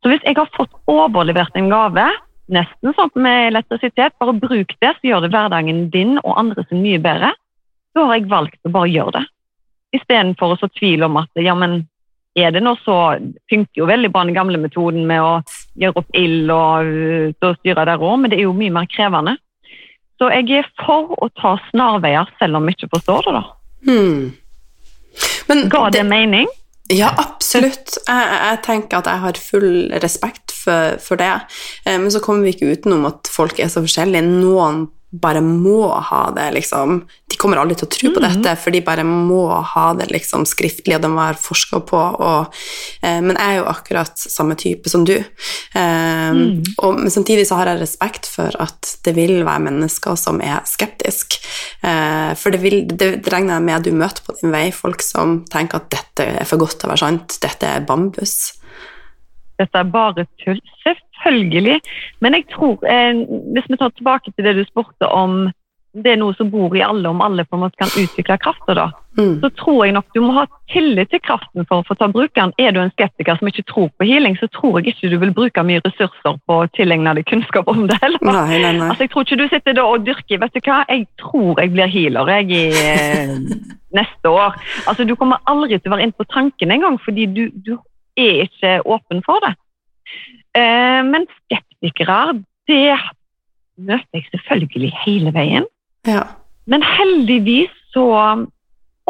[0.02, 2.04] Så hvis jeg har fått overlevert en gave,
[2.52, 6.82] nesten sånn med elektrisitet, bare bruk det, så gjør det hverdagen din og andre sin
[6.82, 7.32] mye bedre,
[7.96, 9.24] så har jeg valgt å bare gjøre det.
[9.96, 11.86] Istedenfor å så tvil om at ja, men
[12.38, 12.96] er det nå så
[13.50, 15.32] funker jo veldig bra den gamle metoden med å
[15.80, 16.92] gjøre opp ild og
[17.42, 19.36] så styre der òg, men det er jo mye mer krevende.
[20.20, 23.34] Så jeg er for å ta snarveier selv om vi ikke forstår det.
[23.38, 23.42] da.
[23.88, 24.24] Hmm.
[25.48, 26.50] Men Ga det mening?
[26.90, 27.96] Ja, absolutt.
[28.06, 29.72] Jeg, jeg tenker at jeg har full
[30.02, 31.32] respekt for, for det.
[31.86, 34.26] Eh, Men så kommer vi ikke utenom at folk er så forskjellige.
[34.26, 37.00] Noen bare må ha det, liksom.
[37.30, 39.42] De kommer aldri til å tro på dette, for de bare må
[39.72, 41.98] ha det liksom skriftlig, og de har forska på.
[41.98, 42.60] Og,
[43.02, 45.16] eh, men jeg er jo akkurat samme type som du.
[45.18, 46.30] Eh,
[46.78, 50.62] og, men samtidig så har jeg respekt for at det vil være mennesker som er
[50.70, 51.42] skeptiske.
[51.82, 55.02] Eh, for det, vil, det, det regner jeg med du møter på din vei, folk
[55.02, 58.59] som tenker at dette er for godt til å være sant, dette er bambus.
[59.60, 60.60] Dette er bare tull.
[60.86, 61.78] Selvfølgelig.
[62.24, 65.50] Men jeg tror, eh, hvis vi tar tilbake til det du spurte om
[65.90, 68.74] det er noe som bor i alle, om alle på en måte kan utvikle krafta,
[68.78, 68.84] da,
[69.18, 69.40] Mm.
[69.42, 72.52] så tror jeg nok du må ha tillit til kraften for å få ta brukeren.
[72.62, 75.32] Er du en skeptiker som ikke tror på healing, så tror jeg ikke du vil
[75.34, 78.22] bruke mye ressurser på å tilegne deg kunnskap om det heller.
[78.22, 78.86] Nei, nei, nei.
[78.86, 81.72] Altså, jeg tror ikke du sitter da og dyrker Vet du hva, jeg tror jeg
[81.74, 83.34] blir healer jeg i eh,
[83.98, 84.54] neste år.
[84.86, 87.74] Altså, Du kommer aldri til å være inne på tanken engang, fordi du, du
[88.20, 89.54] er ikke åpen for det.
[90.58, 92.96] Eh, men skeptikere, det
[93.80, 95.66] møter jeg selvfølgelig hele veien.
[96.08, 96.22] Ja.
[96.66, 98.06] Men heldigvis så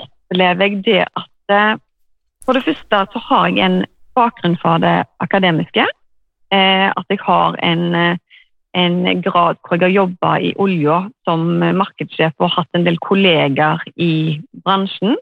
[0.01, 1.79] opplever jeg det at eh,
[2.47, 3.85] For det første så har jeg en
[4.17, 5.85] bakgrunn fra det akademiske.
[6.51, 8.17] Eh, at jeg har en, eh,
[8.75, 13.85] en grad hvor jeg har jobba i olja som markedssjef og hatt en del kollegaer
[13.97, 15.17] i bransjen.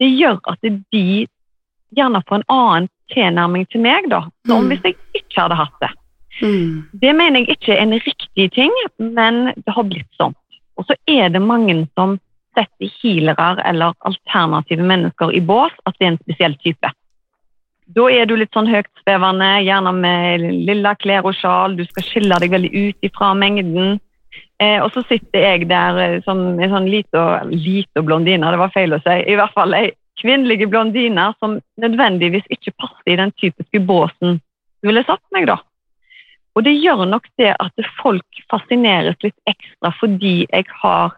[0.00, 1.26] Det gjør at de
[1.94, 4.22] gjerne får en annen tilnærming til meg, da.
[4.46, 4.68] Som Mm.
[4.68, 5.90] hvis jeg ikke hadde hatt det.
[6.42, 6.84] Mm.
[7.00, 10.34] Det mener jeg ikke er en riktig ting, men det har blitt sånn.
[10.76, 12.18] Og så er det mange som
[12.56, 16.90] setter healere eller alternative mennesker i bås, at det er en spesiell type.
[17.94, 22.38] Da er du litt sånn høytsvevende, gjerne med lilla klær og sjal, du skal skille
[22.40, 24.00] deg veldig ut ifra mengden.
[24.58, 28.94] Eh, og så sitter jeg der eh, som en sånn lite blondine, det var feil
[28.94, 33.80] å si, i hvert fall ei kvinnelige blondiner som nødvendigvis ikke passer i den typiske
[33.80, 34.40] båsen
[34.84, 35.58] du ville satt meg, da.
[36.54, 41.16] Og det gjør nok det at folk fascineres litt ekstra fordi jeg har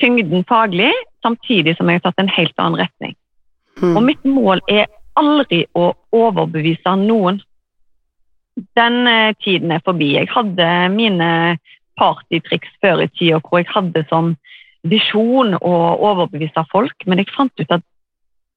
[0.00, 0.92] tyngden faglig,
[1.24, 3.16] samtidig som jeg har tatt en helt annen retning.
[3.80, 3.96] Mm.
[3.96, 4.86] Og mitt mål er
[5.20, 7.42] aldri å overbevise noen.
[8.78, 10.14] Den eh, tiden er forbi.
[10.16, 11.30] Jeg hadde mine
[12.00, 14.32] partytriks før i tida hvor jeg hadde som
[14.88, 15.74] visjon å
[16.08, 17.84] overbevise folk, men jeg fant ut at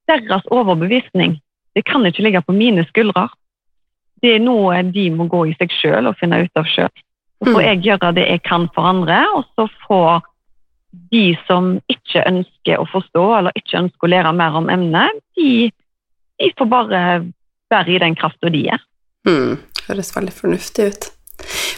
[0.08, 1.40] deres overbevisning
[1.76, 3.30] det kan ikke ligge på mine skuldre.
[4.22, 6.92] Det er noe de må gå i seg sjøl og finne ut av sjøl.
[7.42, 7.66] Så får Mm.
[7.66, 10.22] jeg gjøre det jeg kan for andre, og så får
[11.12, 15.72] de som ikke ønsker å forstå eller ikke ønsker å lære mer om emnet, de,
[16.40, 17.02] de får bare
[17.74, 18.80] være i den krafta de er.
[19.28, 19.58] Mm.
[19.88, 21.10] Høres veldig fornuftig ut.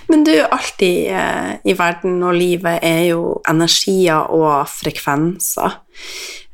[0.09, 5.79] Men du, alt i, eh, i verden og livet er jo energier og frekvenser.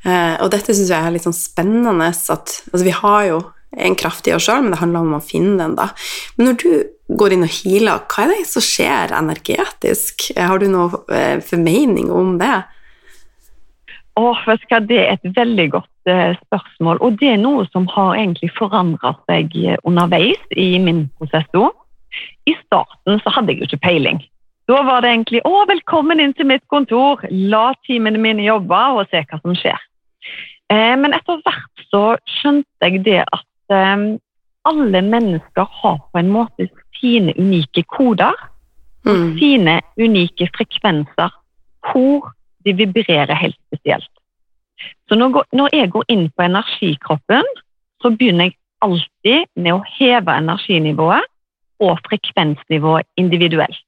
[0.02, 3.42] Eh, og dette syns jeg er litt sånn spennende at Altså, vi har jo
[3.72, 5.88] en kraft i oss sjøl, men det handler om å finne den, da.
[6.36, 6.72] Men når du
[7.16, 10.28] går inn og healer, hva er det som skjer energetisk?
[10.36, 12.64] Eh, Har du noe eh, formening om det?
[14.20, 15.88] Åh, Det er et veldig godt
[16.42, 19.54] spørsmål, og det er noe som har egentlig forandret seg
[19.86, 21.46] underveis i min prosess.
[21.54, 21.70] òg.
[22.44, 24.20] I starten så hadde jeg jo ikke peiling.
[24.68, 29.08] Da var det egentlig 'Å, velkommen inn til mitt kontor, la teamene mine jobbe og
[29.10, 29.80] se hva som skjer'.
[30.72, 32.04] Eh, men etter hvert så
[32.38, 34.06] skjønte jeg det at eh,
[34.68, 36.70] alle mennesker har på en måte
[37.00, 38.36] sine unike koder
[39.04, 39.38] Mm.
[39.38, 41.30] sine unike frekvenser
[41.82, 42.30] hvor
[42.64, 44.10] de vibrerer helt spesielt.
[45.08, 47.46] Så når, når jeg går inn på energikroppen,
[48.02, 51.26] så begynner jeg alltid med å heve energinivået
[51.82, 53.86] og frekvensnivået individuelt.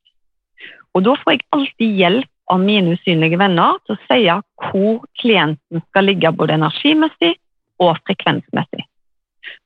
[0.94, 4.24] Og da får jeg alltid hjelp av mine usynlige venner til å si
[4.70, 7.34] hvor klienten skal ligge både energimessig
[7.82, 8.84] og frekvensmessig.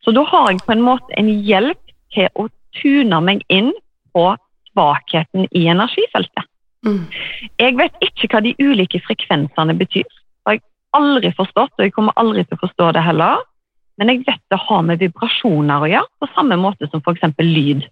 [0.04, 1.80] Så da har jeg på en måte en hjelp
[2.14, 2.48] til å
[2.78, 3.72] tune meg inn
[4.14, 4.30] på
[4.70, 6.46] svakheten i energifeltet.
[6.86, 7.04] Mm.
[7.58, 10.06] Jeg vet ikke hva de ulike frekvensene betyr.
[10.06, 10.64] Det har jeg
[10.98, 13.42] aldri forstått, og jeg kommer aldri til å forstå det heller.
[13.98, 17.26] Men jeg vet det har med vibrasjoner å gjøre, på samme måte som f.eks.
[17.42, 17.88] lyd.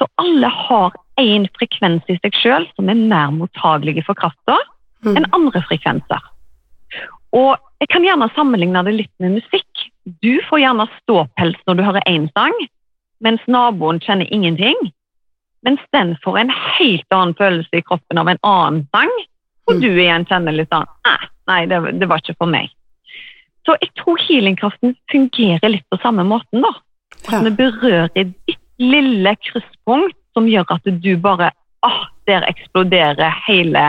[0.00, 4.56] Så alle har én frekvens i seg selv som er mer mottagelige for krafta
[5.04, 5.16] Mm.
[5.16, 6.20] enn andre frekvenser.
[7.34, 9.88] Og jeg kan gjerne sammenligne det litt med musikk.
[10.22, 12.52] Du får gjerne ståpels når du hører én sang,
[13.20, 14.78] mens naboen kjenner ingenting.
[15.64, 19.10] Mens den får en helt annen følelse i kroppen av en annen sang,
[19.66, 19.80] og Mm.
[19.80, 20.86] du igjen kjenner litt sånn
[21.48, 22.68] «Nei, det, det var ikke for meg.
[23.66, 26.62] Så jeg tror healingkraften fungerer litt på samme måten.
[26.62, 26.70] da.
[27.30, 27.42] Ja.
[27.42, 31.52] Vi berører ditt lille krysspunkt som gjør at du bare
[31.82, 33.84] ah, Der eksploderer hele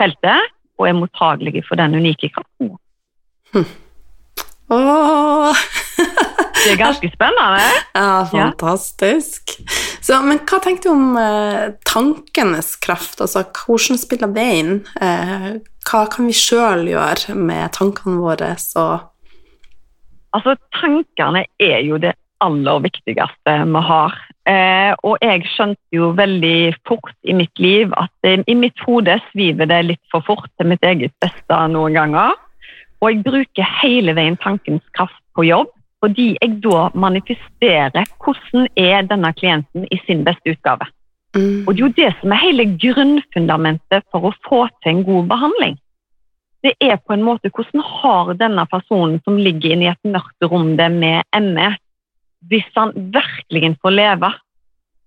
[0.00, 2.72] feltet og er mottagelig for den unike kraften.
[4.70, 5.62] Åh!
[6.64, 7.66] Det er ganske spennende.
[7.94, 9.54] Ja, fantastisk.
[10.02, 13.20] Så, men hva tenker du om eh, tankenes kraft?
[13.22, 14.72] Altså, hvordan spiller det inn?
[15.00, 15.48] Eh,
[15.88, 18.52] hva kan vi sjøl gjøre med tankene våre?
[18.60, 18.86] Så?
[20.36, 22.14] Altså, Tankene er jo det
[22.44, 24.16] aller viktigste vi har.
[24.48, 29.18] Eh, og jeg skjønte jo veldig fort i mitt liv at eh, i mitt hode
[29.28, 32.36] sviver det litt for fort til mitt eget beste noen ganger.
[33.02, 35.68] Og jeg bruker hele veien tankens kraft på jobb,
[36.02, 40.88] fordi jeg da manifesterer hvordan er denne klienten i sin beste utgave.
[41.36, 45.04] mm, Og det er jo det som er hele grunnfundamentet for å få til en
[45.04, 45.76] god behandling.
[46.62, 50.48] Det er på en måte hvordan har denne personen som ligger inne i et mørkt
[50.50, 51.68] rom det med ME,
[52.50, 54.30] hvis han virkelig får leve.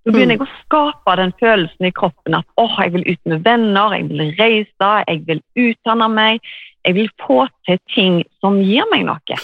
[0.01, 3.43] Så begynner jeg å skape den følelsen i kroppen at åh, jeg vil ut med
[3.45, 6.47] venner, jeg vil reise, jeg vil utdanne meg,
[6.87, 9.37] jeg vil få til ting som gir meg noe.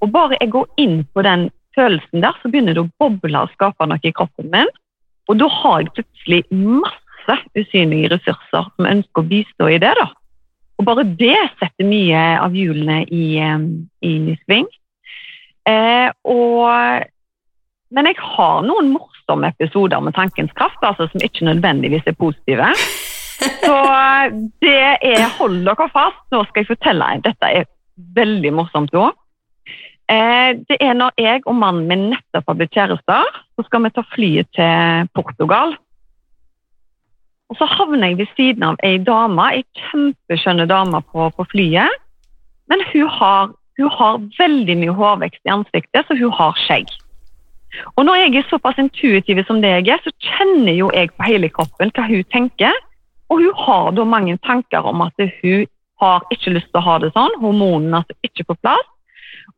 [0.00, 3.52] Og bare jeg går inn på den følelsen der, så begynner det å boble og
[3.56, 4.70] skape noe i kroppen min.
[5.30, 9.92] Og da har jeg plutselig masse usynlige ressurser som ønsker å bistå i det.
[9.98, 10.06] da.
[10.78, 13.58] Og bare det setter mye av hjulene i, eh,
[14.06, 14.70] i sving.
[15.68, 17.09] Eh, og,
[17.90, 22.68] men jeg har noen morsomme episoder med tankens kraft altså, som ikke nødvendigvis er positive.
[23.40, 24.80] Så eh, det
[25.10, 27.68] er Hold dere fast, nå skal jeg fortelle deg, Dette er
[28.16, 29.16] veldig morsomt òg.
[30.10, 33.94] Eh, det er når jeg og mannen min nettopp har blitt kjærester, så skal vi
[33.94, 35.76] ta flyet til Portugal.
[37.50, 41.98] Og så havner jeg ved siden av ei dame, ei kjempeskjønne dame på, på flyet.
[42.70, 46.92] Men hun har, hun har veldig mye hårvekst i ansiktet, så hun har skjegg.
[47.96, 51.26] Og når jeg er såpass intuitiv som det jeg er, så kjenner jo jeg på
[51.28, 52.78] hele kroppen hva hun tenker.
[53.30, 55.66] Og hun har da mange tanker om at hun
[56.00, 57.36] har ikke lyst til å ha det sånn.
[57.42, 58.88] Hormonene er ikke på plass.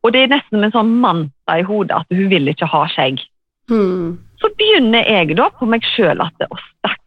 [0.03, 3.23] Og det er nesten en sånn mantra i hodet at hun vil ikke ha skjegg.
[3.71, 4.19] Hmm.
[4.41, 6.57] Så begynner jeg da på meg sjøl at å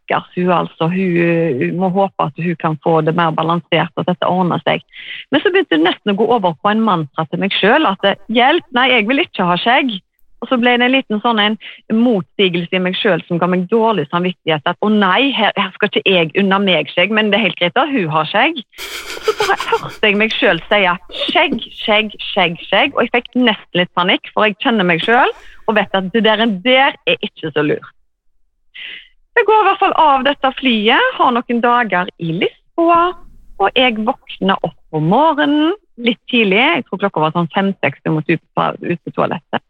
[0.07, 4.07] stakkars hun altså, hun, hun må håpe at hun kan få det mer balansert, at
[4.07, 4.81] dette ordner seg.
[5.31, 8.07] Men så begynte det nesten å gå over på en mantra til meg sjøl at
[8.33, 9.99] hjelp, nei, jeg vil ikke ha skjegg.
[10.41, 11.55] Og så ble det en liten sånn en
[11.97, 14.61] motsigelse i meg sjøl som ga meg dårlig samvittighet.
[14.69, 17.59] At å nei, her, her skal ikke jeg unna meg skjegg, men det er helt
[17.61, 18.61] greit at hun har skjegg.
[19.25, 20.81] Så bare hørte jeg meg sjøl si
[21.31, 22.93] skjegg, skjegg, skjegg, skjegg.
[22.95, 25.33] Og jeg fikk nesten litt panikk, for jeg kjenner meg sjøl
[25.67, 27.93] og vet at det der, der er ikke så lurt.
[29.37, 33.01] Jeg går i hvert fall av dette flyet, har noen dager i Lisboa,
[33.61, 36.61] og jeg våkner opp om morgenen litt tidlig.
[36.61, 39.61] Jeg tror klokka var sånn fem-seks, jeg måtte ut på, ut på toalettet.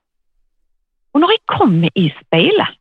[1.18, 2.76] Og når jeg kommer i speilet,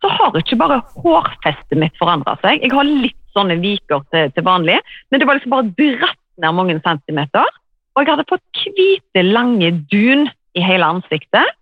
[0.00, 2.62] så har ikke bare hårfestet mitt forandra seg.
[2.64, 4.78] Jeg har litt sånne viker til, til vanlig,
[5.10, 7.50] men det var liksom bare dratt ned mange centimeter.
[7.92, 10.24] Og jeg hadde fått hvite, lange dun
[10.56, 11.52] i hele ansiktet.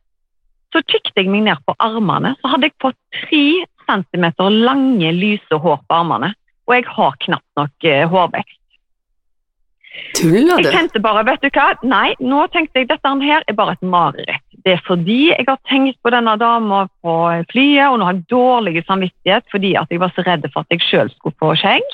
[0.71, 3.43] Så kikket jeg meg ned på armene, så hadde jeg fått tre
[3.89, 6.31] centimeter lange, lyse hår på armene.
[6.71, 8.61] Og jeg har knapt nok eh, hårvekst.
[10.21, 10.69] Tuller du?
[10.69, 13.87] Jeg tenkte bare, vet du hva, nei, nå tenkte jeg dette her er bare et
[13.87, 14.46] mareritt.
[14.67, 17.13] Det er fordi jeg har tenkt på denne dama på
[17.53, 20.75] flyet, og nå har jeg dårlig samvittighet fordi at jeg var så redd for at
[20.75, 21.87] jeg selv skulle få skjegg.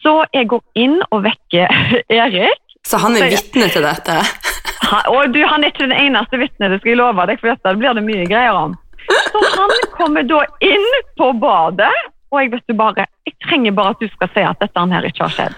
[0.00, 1.68] Så jeg går inn og vekker
[2.22, 2.62] Erik.
[2.88, 4.16] Så han er vitne til dette?
[4.92, 7.52] Han, og du, han er ikke den eneste vitnet, det skal jeg love deg, for
[7.52, 8.74] dette blir det mye greier om.
[9.06, 11.92] Så han kommer da inn på badet,
[12.34, 15.08] og jeg vet du bare, jeg trenger bare at du skal si at dette her
[15.08, 15.56] ikke har skjedd.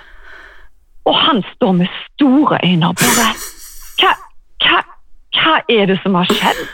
[1.08, 3.32] Og han står med store øyne og bare
[5.44, 6.64] hva er det som har skjedd?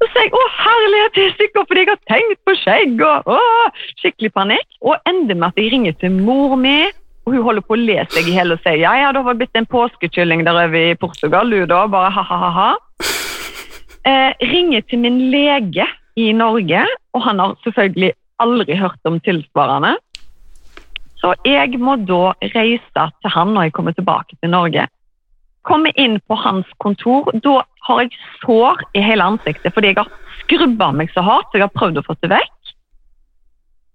[0.00, 3.28] Så sier jeg å herlighet, det er sikkert fordi jeg har tenkt på skjegg og
[3.36, 3.40] å,
[4.00, 4.68] skikkelig panikk.
[4.80, 6.88] Og ender med at jeg ringer til mor mi,
[7.28, 9.36] og hun holder på å le seg i hjel og sier ja, ja, du har
[9.36, 12.70] blitt en påskekylling der over i Portugal, du da, bare ha-ha-ha.
[14.08, 15.84] Eh, ringer til min lege
[16.16, 19.98] i Norge, og han har selvfølgelig aldri hørt om tilsvarende.
[21.20, 24.86] Så jeg må da reise til han når jeg kommer tilbake til Norge.
[25.68, 27.28] Komme inn på hans kontor.
[27.44, 30.10] Da har jeg sår i hele ansiktet fordi jeg har
[30.44, 31.50] skrubba meg så hardt.
[31.50, 32.74] så Jeg har prøvd å få det vekk.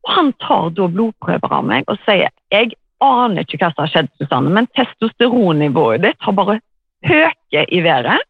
[0.05, 3.91] Og Han tar da blodprøver av meg og sier jeg aner ikke hva som har
[3.91, 6.59] skjedd, Susanne, men testosteronnivået ditt har bare
[7.05, 8.23] høket i været.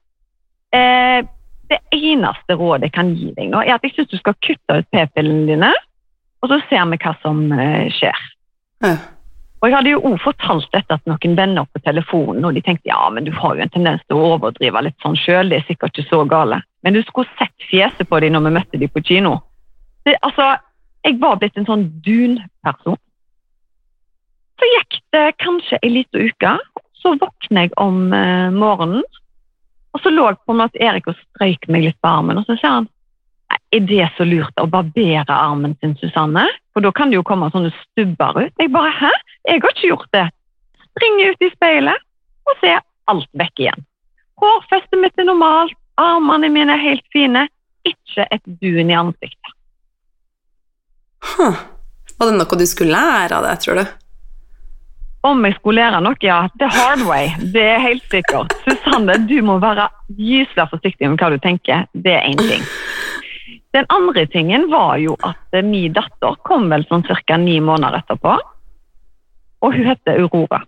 [0.76, 1.22] Eh,
[1.70, 4.80] det eneste rådet jeg kan gi deg nå, er at jeg syns du skal kutte
[4.80, 5.72] ut p-pillene dine,
[6.41, 8.26] og så ser vi hva som eh, skjer.
[8.86, 8.97] Ja.
[9.66, 12.86] Og Jeg hadde jo også fortalt dette til noen venner på telefonen, og de tenkte
[12.91, 15.66] ja, men du har jo en tendens til å overdrive litt sånn sjøl, det er
[15.66, 16.59] sikkert ikke så gale.
[16.86, 19.39] Men du skulle sett fjeset på dem når vi møtte dem på kino.
[20.05, 20.51] Det, altså,
[21.01, 22.99] Jeg var blitt en sånn dun-person.
[24.61, 26.53] Så gikk det kanskje ei lita uke,
[27.01, 29.01] så våkner jeg om eh, morgenen,
[29.97, 32.45] og så lå jeg på en måte Erik og strøyk meg litt på armen, og
[32.45, 32.91] så sier han
[33.74, 36.45] er det så lurt å barbere armen sin, Susanne?
[36.74, 38.53] For da kan det jo komme sånne stubber ut.
[38.61, 39.11] Jeg bare hæ?
[39.46, 40.26] Jeg har ikke gjort det.
[40.89, 42.06] Springer ut i speilet
[42.50, 42.82] og ser
[43.12, 43.86] alt vekk igjen.
[44.41, 47.46] Hårfestet mitt er normalt, armene mine er helt fine.
[47.86, 49.54] Ikke et dun i ansiktet.
[51.36, 51.62] Huh.
[52.18, 53.86] Var det noe du skulle lære av det, tror du?
[55.26, 56.39] Om jeg skulle lære noe, ja.
[56.62, 57.30] The hard way.
[57.54, 58.54] Det er helt sikkert.
[58.66, 59.88] Susanne, du må være
[60.18, 61.86] gyselig forsiktig med hva du tenker.
[61.93, 62.66] Det er én ting.
[63.76, 67.38] Den andre tingen var jo at min datter kom vel sånn ca.
[67.38, 68.38] ni måneder etterpå.
[69.66, 70.61] Og hun heter Aurora.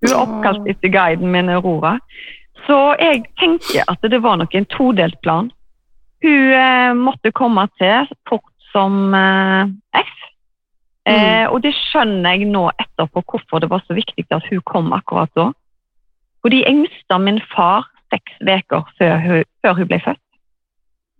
[0.00, 1.96] Hun er oppkalt etter guiden min, Aurora.
[2.66, 5.48] Så jeg tenker at det var nok en todelt plan.
[6.20, 10.16] Hun eh, måtte komme til fort som eh, F.
[11.08, 14.92] Eh, og det skjønner jeg nå etterpå hvorfor det var så viktig at hun kom
[14.92, 15.48] akkurat da.
[16.44, 20.26] Fordi jeg mista min far seks uker før, før hun ble født.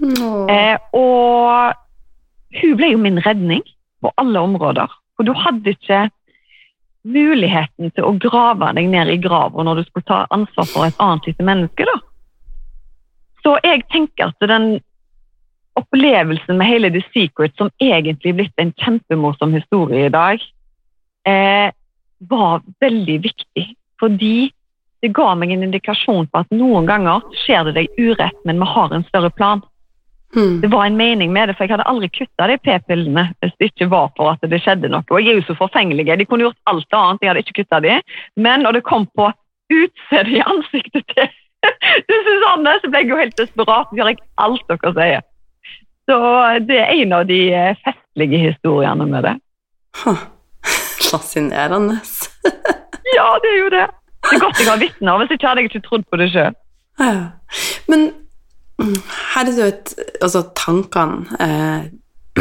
[0.01, 1.77] Eh, og
[2.61, 3.65] hun ble jo min redning
[4.01, 4.89] på alle områder.
[5.17, 6.09] For du hadde ikke
[7.05, 11.01] muligheten til å grave deg ned i grava når du skulle ta ansvar for et
[11.01, 11.87] annet lite menneske.
[11.89, 11.97] da.
[13.45, 14.81] Så jeg tenker at den
[15.79, 20.43] opplevelsen med hele The Secret, som egentlig blitt en kjempemorsom historie i dag,
[21.27, 21.73] eh,
[22.29, 23.67] var veldig viktig.
[24.01, 24.51] Fordi
[25.01, 28.69] det ga meg en indikasjon på at noen ganger skjer det deg urett, men vi
[28.69, 29.63] har en større plan.
[30.35, 30.61] Hmm.
[30.63, 33.71] Det var en mening med det, for jeg hadde aldri kutta de p-pillene hvis det
[33.73, 35.03] ikke var for at det skjedde noe.
[35.11, 36.07] Og jeg er jo så forfengelig.
[36.07, 37.97] De kunne gjort alt annet, jeg hadde ikke kutta de.
[38.39, 39.31] Men når det kom på
[39.71, 41.31] utseendet i ansiktet til
[42.09, 43.91] til Susanne, så ble jeg jo helt desperat.
[43.97, 45.27] Gjør jeg alt dere sier.
[46.09, 46.19] Så
[46.67, 49.35] det er en av de eh, festlige historiene med det.
[50.05, 50.27] Huh.
[51.11, 52.01] Fascinerende.
[53.11, 53.87] Ja, det er jo det.
[54.23, 56.55] Det er godt jeg har vitner, hvis ikke hadde jeg ikke trodd på det sjøl.
[57.91, 58.05] Men
[58.81, 61.91] her det jo et Altså, tankene eh,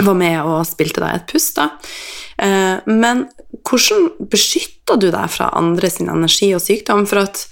[0.03, 1.69] var med og spilte deg et pust, da.
[2.39, 3.25] Eh, men
[3.67, 7.05] hvordan beskytter du deg fra andre sin energi og sykdom?
[7.09, 7.43] For at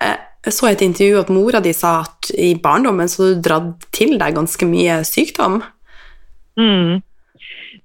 [0.00, 3.88] eh, jeg så et intervju at mora di sa at i barndommen så du dratt
[3.96, 5.60] til deg ganske mye sykdom.
[6.60, 7.00] Mm.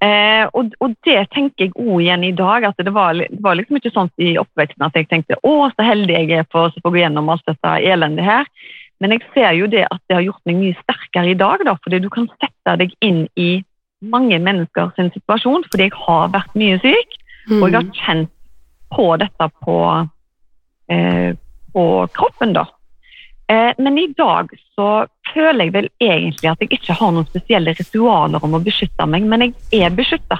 [0.03, 2.63] Eh, og, og det tenker jeg òg igjen i dag.
[2.67, 5.87] at det var, det var liksom ikke sånn i oppveksten at jeg tenkte å, så
[5.87, 8.49] heldig jeg er for å få gå gjennom alt dette elendet her.
[9.03, 11.75] Men jeg ser jo det at det har gjort meg mye sterkere i dag, da,
[11.83, 13.49] fordi du kan sette deg inn i
[14.05, 17.17] mange mennesker sin situasjon, fordi jeg har vært mye syk,
[17.59, 18.31] og jeg har kjent
[18.95, 19.77] på dette på,
[20.93, 21.35] eh,
[21.73, 21.85] på
[22.15, 22.65] kroppen, da.
[23.47, 27.75] Eh, men i dag så føler jeg vel egentlig at jeg ikke har noen spesielle
[27.77, 30.39] ritualer om å beskytte meg, men jeg er beskytta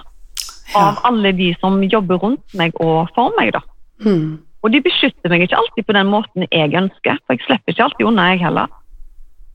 [0.76, 3.53] av alle de som jobber rundt meg og for meg.
[3.53, 3.62] da.
[4.01, 4.39] Mm.
[4.64, 7.86] Og de beskytter meg ikke alltid på den måten jeg ønsker, for jeg slipper ikke
[7.86, 8.72] alltid unna, jeg heller.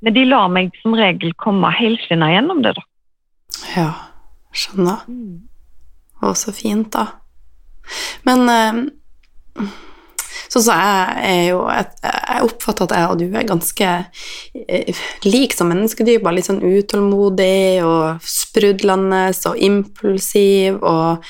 [0.01, 2.77] Men de lar meg som regel komme helskinna gjennom det.
[2.79, 2.87] da.
[3.75, 3.89] Ja,
[4.57, 5.03] skjønner.
[6.21, 7.07] Og så fint, da.
[8.29, 9.67] Men eh,
[10.51, 13.91] Sånn så jeg er jo Jeg oppfatter at jeg og du er ganske
[14.67, 21.23] eh, lik som menneskedyr, bare litt sånn utålmodig og sprudlende og impulsiv og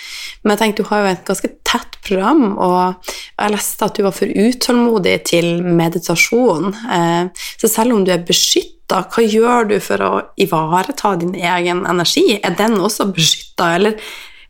[0.42, 4.04] Men jeg tenkte du har jo et ganske tett program, og jeg leste at du
[4.06, 6.72] var for utålmodig til meditasjon.
[6.96, 10.10] Eh, så selv om du er beskytta, hva gjør du for å
[10.40, 12.40] ivareta din egen energi?
[12.40, 13.98] Er den også beskytta, eller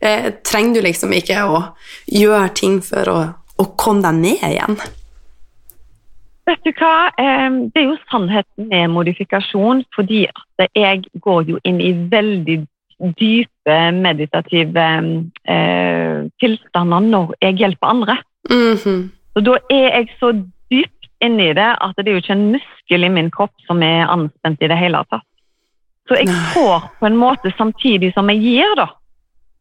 [0.00, 1.62] eh, trenger du liksom ikke å
[2.06, 3.18] gjøre ting for å,
[3.60, 4.80] å kom deg ned igjen?
[6.48, 11.78] Vet du hva, det er jo sannheten med modifikasjon, fordi at jeg går jo inn
[11.84, 12.56] i veldig
[13.20, 14.86] dype meditative
[15.48, 18.16] eh, tilstander når jeg hjelper andre.
[18.50, 19.08] Mm -hmm.
[19.34, 20.32] Og da er jeg så
[20.70, 24.08] dypt inni det at det er jo ikke en muskel i min kropp som er
[24.08, 25.26] anspent i det hele tatt.
[26.08, 28.86] Så jeg får på en måte samtidig som jeg gir, da.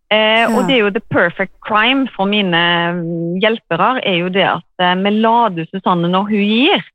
[0.10, 0.48] Eh, ja.
[0.50, 2.62] Og det er jo the perfect crime for mine
[3.42, 6.88] hjelpere, er jo det at eh, vi lader Susanne når hun gir.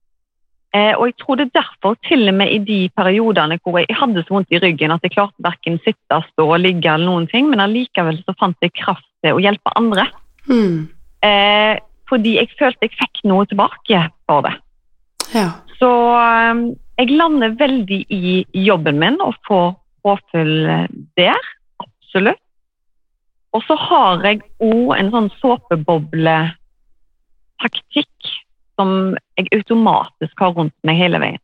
[0.74, 3.94] Eh, og jeg tror det er derfor, til og med i de periodene hvor jeg
[3.94, 7.46] hadde så vondt i ryggen at jeg klarte verken sitte, stå, ligge eller noen ting,
[7.52, 10.08] men allikevel så fant jeg kraft til å hjelpe andre.
[10.50, 10.88] Mm.
[11.22, 11.78] Eh,
[12.10, 14.56] fordi jeg følte jeg fikk noe tilbake for det.
[15.30, 15.52] Ja.
[15.78, 16.66] Så eh,
[16.98, 20.56] jeg lander veldig i jobben min og får påfyll
[21.14, 21.52] der.
[21.78, 22.43] Absolutt.
[23.54, 28.18] Og så har jeg òg en sånn såpebobletaktikk
[28.74, 28.88] som
[29.38, 31.42] jeg automatisk har rundt meg hele veien.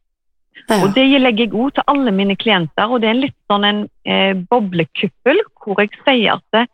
[0.68, 0.80] Ja.
[0.82, 2.90] Og Det legger jeg òg til alle mine klienter.
[2.90, 6.66] og Det er litt sånn en eh, boblekuppel hvor jeg sier at det,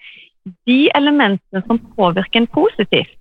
[0.67, 3.13] de elementene som påvirker en positivt,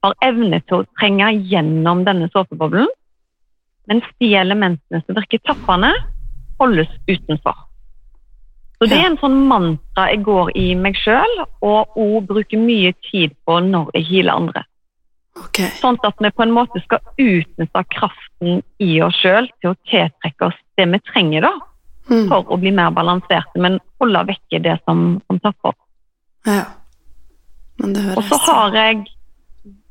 [0.00, 2.88] har evne til å trenge gjennom denne såpeboblen,
[3.90, 5.90] mens de elementene som virker tappende,
[6.60, 7.66] holdes utenfor.
[8.80, 12.94] Så Det er en sånn mantra jeg går i meg sjøl, og òg bruker mye
[13.10, 14.62] tid på når jeg healer andre.
[15.36, 15.68] Okay.
[15.76, 20.48] Sånn at vi på en måte skal utnytte kraften i oss sjøl til å tiltrekke
[20.48, 21.52] oss det vi trenger da,
[22.08, 22.26] mm.
[22.32, 25.76] for å bli mer balanserte, men holde vekke det som, som tapper.
[26.48, 26.64] Ja.
[27.80, 29.02] Men det høres Og så har jeg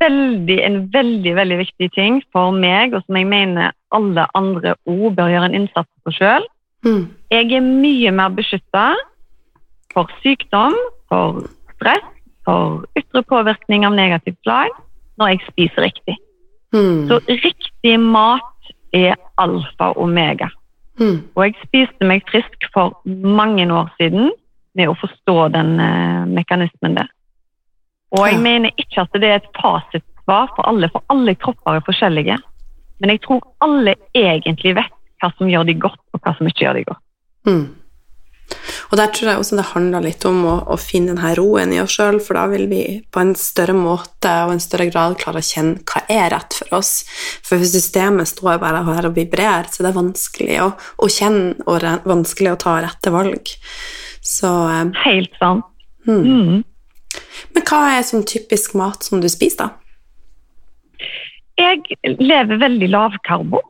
[0.02, 5.12] veldig, en veldig veldig viktig ting for meg, og som jeg mener alle andre òg
[5.18, 6.50] bør gjøre en innsats på sjøl.
[6.86, 7.10] Mm.
[7.32, 8.94] Jeg er mye mer beskytta
[9.94, 10.76] for sykdom,
[11.12, 11.44] for
[11.76, 12.06] stress,
[12.48, 14.72] for ytre påvirkning av negativt slag
[15.20, 16.16] når jeg spiser riktig.
[16.74, 17.10] Mm.
[17.10, 20.50] Så riktig mat er alfa og omega.
[21.00, 21.24] Mm.
[21.36, 24.32] Og jeg spiste meg frisk for mange år siden
[24.78, 27.10] med å forstå den uh, mekanismen der.
[28.16, 28.44] Og jeg ja.
[28.44, 32.38] mener ikke at det er et fasitsvar for alle, for alle kropper er forskjellige.
[33.00, 36.66] Men jeg tror alle egentlig vet hva som gjør de godt, og hva som ikke
[36.66, 37.06] gjør de godt.
[37.50, 37.68] Mm.
[38.90, 41.80] Og der tror jeg også det handler litt om å, å finne denne roen i
[41.82, 42.82] oss sjøl, for da vil vi
[43.14, 46.80] på en større måte og en større grad klare å kjenne hva er rett for
[46.80, 46.94] oss.
[47.46, 51.60] For hvis systemet står bare her og vibrerer, så det er vanskelig å, å kjenne
[51.68, 53.54] og re, vanskelig å ta rette valg.
[54.26, 55.70] Så eh, Helt sant.
[56.10, 56.26] Mm.
[56.26, 57.20] Mm.
[57.54, 59.76] Men hva er sånn typisk mat som du spiser, da?
[61.60, 63.62] Jeg lever veldig lavkarbo.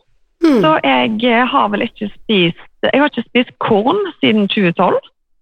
[0.44, 0.62] Mm.
[0.64, 5.00] Så jeg har vel ikke spist Jeg har ikke spist korn siden 2012.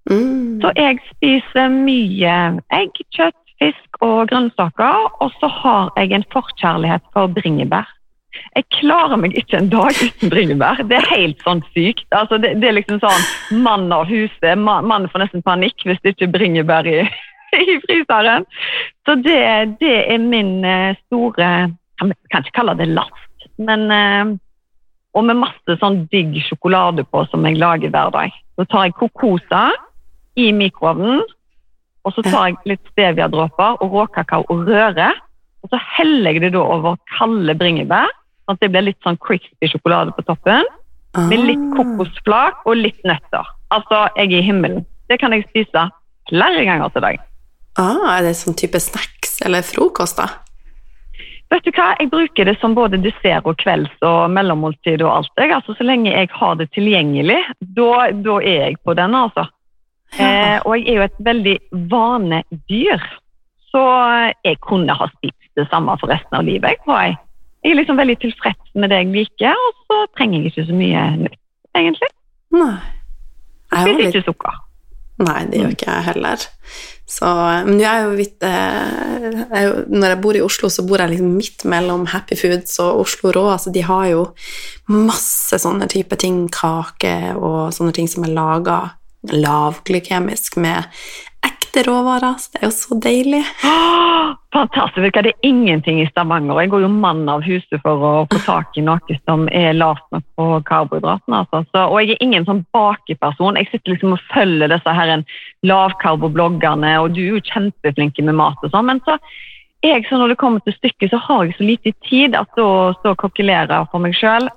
[0.10, 0.62] Mm.
[0.62, 2.38] Så jeg spiser mye
[2.74, 5.12] egg, kjøtt, fisk og grønnsaker.
[5.22, 7.86] Og så har jeg en forkjærlighet for bringebær.
[8.56, 10.82] Jeg klarer meg ikke en dag uten bringebær.
[10.90, 12.06] Det er helt sånn sykt.
[12.16, 14.58] Altså, det, det, er liksom sånn Mann av huset.
[14.58, 17.00] Mannen får nesten panikk hvis det ikke er bringebær i,
[17.74, 18.48] i fryseren.
[19.08, 19.40] Så det,
[19.82, 21.52] det, er min eh, store
[22.02, 24.36] Jeg kan ikke kalle det last, men uh,
[25.18, 28.36] og med masse sånn digg sjokolade på som jeg lager hver dag.
[28.58, 29.72] Så tar jeg kokosa
[30.38, 31.24] i mikroovnen,
[32.06, 35.18] og så tar jeg litt steviadråper og råkakao og rører.
[35.66, 38.12] Og så heller jeg det da over kalde bringebær,
[38.46, 40.70] sånn at det blir litt sånn crispy sjokolade på toppen.
[41.18, 41.80] Med litt ah.
[41.80, 43.48] kokosflak og litt nøtter.
[43.74, 44.86] Altså, jeg er i himmelen.
[45.10, 45.88] Det kan jeg spise
[46.30, 47.24] flere ganger til dag.
[47.78, 50.46] Ah, er det sånn type snacks eller frokost, da?
[51.50, 55.32] Vet du hva, Jeg bruker det som både dessert og kvelds- og mellommåltid og alt.
[55.38, 55.54] Jeg.
[55.56, 59.48] Altså, så lenge jeg har det tilgjengelig, da, da er jeg på den, altså.
[60.18, 60.28] Ja.
[60.28, 61.56] Eh, og jeg er jo et veldig
[61.92, 63.08] vanedyr,
[63.72, 63.86] så
[64.44, 66.70] jeg kunne ha spist det samme for resten av livet.
[66.76, 67.18] Jeg, tror jeg.
[67.64, 70.78] jeg er liksom veldig tilfreds med det jeg liker, og så trenger jeg ikke så
[70.84, 71.42] mye nytt,
[71.76, 72.14] egentlig.
[72.56, 72.76] Nei.
[73.72, 74.64] Spiser ikke sukker.
[75.24, 76.48] Nei, det gjør ikke jeg heller.
[77.08, 77.28] Så,
[77.66, 81.30] men jeg er jo vidt eh, Når jeg bor i Oslo, så bor jeg liksom
[81.38, 83.46] midt mellom Happy Foods og Oslo Rå.
[83.54, 84.26] Altså, de har jo
[84.92, 88.80] masse sånne type ting, kake og sånne ting som er laga
[89.28, 90.86] lavglykemisk med
[91.78, 92.38] ekte råvarer.
[92.38, 93.44] Så det er jo så deilig.
[93.66, 95.14] Oh, fantastisk.
[95.14, 96.62] Det er ingenting i Stavanger.
[96.62, 100.06] Jeg går jo mann av huset for å få tak i noe som er lavt
[100.12, 101.44] nok på karbohydratene.
[101.44, 101.64] Altså.
[101.72, 103.58] Så, og jeg er ingen sånn bakeperson.
[103.58, 105.14] Jeg sitter liksom og følger disse her
[105.68, 108.90] lavkarbobloggerne, og du er jo kjempeflink med mat og sånn.
[108.90, 109.20] Men så
[109.86, 112.96] jeg, så når det kommer til stykket, så har jeg så lite tid at å
[112.98, 114.50] stå og kokkelere for meg sjøl,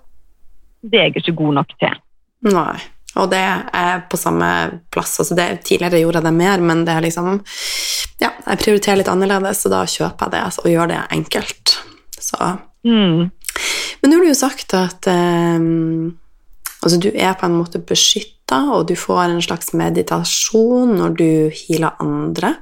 [0.80, 2.00] det er jeg ikke god nok til.
[2.48, 2.78] Nei.
[3.18, 4.48] Og det er på samme
[4.94, 5.16] plass.
[5.22, 7.40] Altså det, tidligere gjorde jeg det mer, men det er liksom
[8.20, 11.78] Ja, jeg prioriterer litt annerledes, så da kjøper jeg det altså, og gjør det enkelt.
[12.20, 13.30] Så Mm.
[14.00, 15.58] Men nå har du jo sagt at eh,
[16.80, 21.30] altså du er på en måte beskytta, og du får en slags meditasjon når du
[21.54, 22.56] healer andre.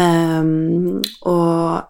[0.00, 1.82] Um, og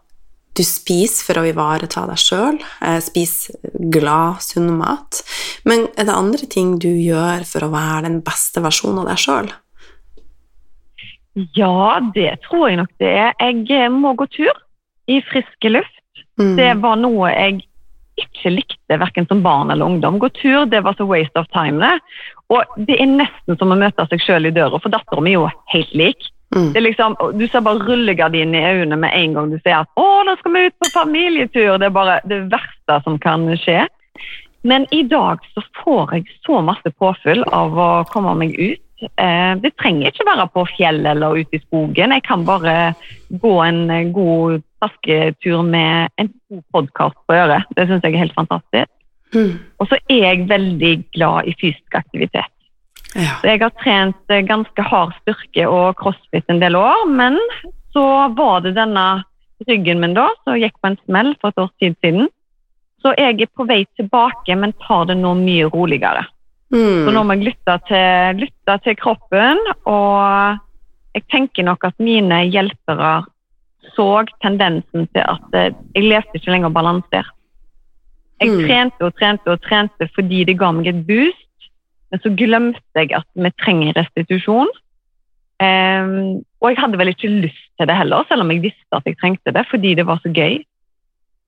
[0.59, 2.59] du spiser for å ivareta deg sjøl.
[3.05, 3.51] Spis
[3.94, 5.22] glad, sunn mat.
[5.68, 9.22] Men er det andre ting du gjør for å være den beste versjonen av deg
[9.22, 9.51] sjøl?
[11.55, 13.34] Ja, det tror jeg nok det er.
[13.38, 14.53] Jeg eh, må gå tur
[15.11, 15.96] i frisk luft.
[16.40, 16.57] Mm.
[16.59, 17.61] Det var noe jeg
[18.20, 20.18] ikke likte verken som barn eller ungdom.
[20.20, 21.94] Gå tur det var så waste of time.
[22.51, 25.38] Og det er nesten som å møte seg sjøl i døra, for dattera mi er
[25.38, 26.30] jo helt lik.
[26.57, 26.72] Mm.
[26.72, 30.07] Det liksom, Du ser bare rullegardinen i øynene med en gang du sier at 'Å,
[30.26, 31.78] nå skal vi ut på familietur'.
[31.78, 33.86] Det er bare det verste som kan skje.
[34.62, 38.82] Men i dag så får jeg så masse påfyll av å komme meg ut.
[39.16, 42.12] Eh, det trenger ikke være på fjellet eller ute i skogen.
[42.12, 42.94] Jeg kan bare
[43.30, 47.64] gå en god tasketur med en god podkast på øret.
[47.76, 48.90] Det syns jeg er helt fantastisk.
[49.34, 49.59] Mm.
[49.78, 52.53] Og så er jeg veldig glad i fysisk aktivitet.
[53.14, 53.40] Ja.
[53.40, 57.38] Så jeg har trent eh, ganske hard styrke og crossfit en del år, men
[57.94, 58.04] så
[58.38, 59.24] var det denne
[59.68, 62.28] ryggen min da, som gikk på en smell for et års tid siden.
[63.02, 66.22] Så jeg er på vei tilbake, men tar det nå mye roligere.
[66.70, 67.02] Mm.
[67.06, 69.58] Så nå må jeg lytte til, lytte til kroppen,
[69.90, 70.61] og
[71.16, 73.24] jeg tenker nok at mine hjelpere
[73.96, 77.34] så tendensen til at eh, jeg levde ikke lenger balansert.
[78.40, 78.61] Jeg Mm.
[78.64, 81.49] trente og trente og trente fordi det ga meg et boost,
[82.11, 84.70] men så glemte jeg at vi trenger restitusjon.
[85.61, 89.06] Um, og jeg hadde vel ikke lyst til det heller, selv om jeg visste at
[89.06, 90.61] jeg trengte det fordi det var så gøy.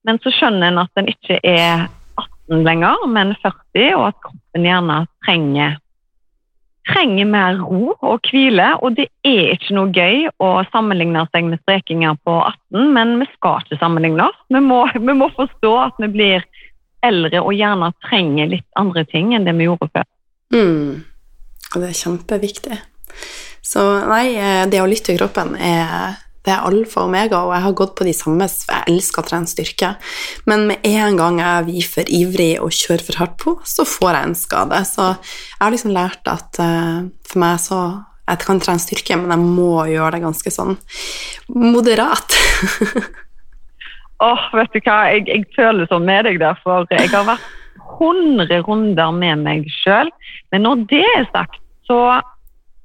[0.07, 1.87] Men så skjønner en at en ikke er
[2.21, 5.79] 18 lenger, men 40, og at kroppen gjerne trenger
[6.91, 11.63] trenger mer ro og hvile, og det er ikke noe gøy å sammenligne seg med
[11.63, 14.41] strekinger på 18, men vi skal ikke sammenligne oss.
[14.53, 16.47] Vi må, vi må forstå at vi blir
[17.07, 20.09] eldre og gjerne trenger litt andre ting enn det vi gjorde før.
[20.53, 21.05] Mm.
[21.73, 22.81] Og det er kjempeviktig.
[23.63, 27.53] Så nei, eh, det å lytte til kroppen er det er alfa og omega, og
[27.55, 29.93] jeg har gått på de samme, jeg elsker å trene styrke.
[30.51, 34.17] Men med en gang jeg blir for ivrig og kjører for hardt på, så får
[34.17, 34.81] jeg en skade.
[34.89, 37.83] Så jeg har liksom lært at eh, for meg så
[38.23, 40.77] Jeg kan trene styrke, men jeg må gjøre det ganske sånn
[41.51, 42.37] moderat.
[44.23, 47.51] Åh, vet du hva, jeg, jeg føler sånn med deg der, for jeg har vært
[48.03, 50.11] 100 runder med meg sjøl.
[50.53, 52.21] Men når det er sagt, så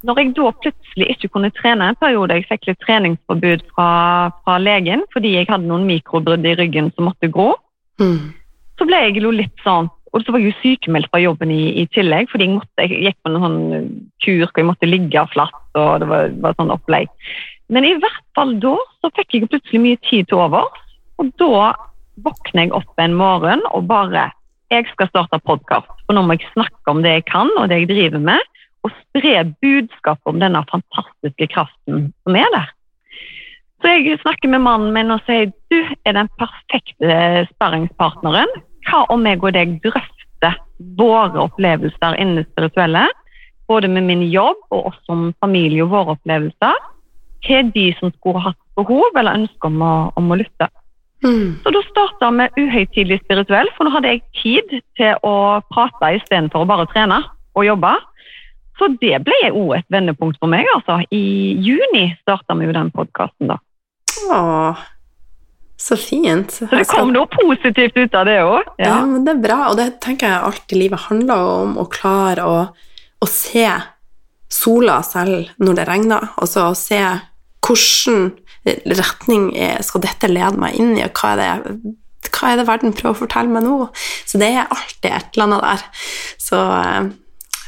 [0.06, 3.88] når jeg da plutselig ikke kunne trene en periode, jeg fikk litt treningsforbud fra,
[4.44, 7.54] fra legen fordi jeg hadde noen mikrobrudd i ryggen som måtte gro,
[7.98, 8.30] Mm.
[8.78, 11.82] så ble jeg jo litt sånn Og så var jeg jo sykemeldt fra jobben i,
[11.82, 13.58] i tillegg, fordi jeg, måtte, jeg gikk på en sånn
[14.22, 17.10] kur hvor jeg måtte ligge flatt, og det var, var sånn opplegg.
[17.68, 20.70] Men i hvert fall da så fikk jeg plutselig mye tid til over,
[21.20, 21.74] og da
[22.24, 24.30] våkner jeg opp en morgen og bare
[24.68, 27.78] Jeg skal starte podkast, for nå må jeg snakke om det jeg kan, og det
[27.80, 28.42] jeg driver med,
[28.84, 32.68] og spre budskap om denne fantastiske kraften som er der.
[33.80, 38.52] Så jeg snakker med mannen min og sier du er den perfekte sparringspartneren.
[38.90, 40.60] Hva om jeg og deg drøfter
[41.00, 43.06] våre opplevelser innen det spirituelle,
[43.72, 46.76] både med min jobb og oss som familie og våre opplevelser,
[47.46, 50.68] til de som skulle hatt behov eller ønske om å, om å lytte.
[51.24, 51.58] Mm.
[51.64, 55.34] Så da starta vi uhøytidelig spirituell, for nå hadde jeg tid til å
[55.72, 57.22] prate istedenfor å bare trene
[57.58, 57.94] og jobbe.
[58.78, 60.68] Så det ble òg et vendepunkt for meg.
[60.76, 61.00] altså.
[61.10, 63.58] I juni starta vi jo den podkasten, da.
[64.30, 64.86] Åh,
[65.78, 66.52] så fint.
[66.52, 68.70] Så det kom noe positivt ut av det òg.
[68.78, 68.88] Ja.
[68.90, 68.98] Ja.
[69.06, 72.46] men det er bra, og det tenker jeg alt i livet handler om, å klare
[72.46, 72.58] å,
[73.18, 73.66] å se
[74.48, 77.02] sola selv når det regner, og så se
[77.68, 78.30] hvilken
[78.98, 79.50] retning
[79.84, 81.94] skal dette lede meg inn i, og hva er det,
[82.34, 83.88] hva er det verden prøver å fortelle meg nå?
[84.28, 86.04] Så det er alltid et eller annet der.
[86.42, 87.08] Så eh,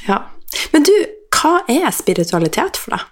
[0.09, 0.21] ja.
[0.75, 0.93] Men du,
[1.37, 3.07] hva er spiritualitet for deg?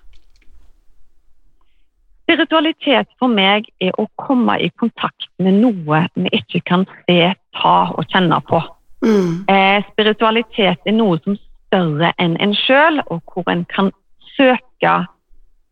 [2.29, 7.77] Spiritualitet for meg er å komme i kontakt med noe vi ikke kan se, ta
[7.95, 8.61] og kjenne på.
[9.07, 9.47] Mm.
[9.49, 13.91] Eh, spiritualitet er noe som er større enn en sjøl, og hvor en kan
[14.35, 14.95] søke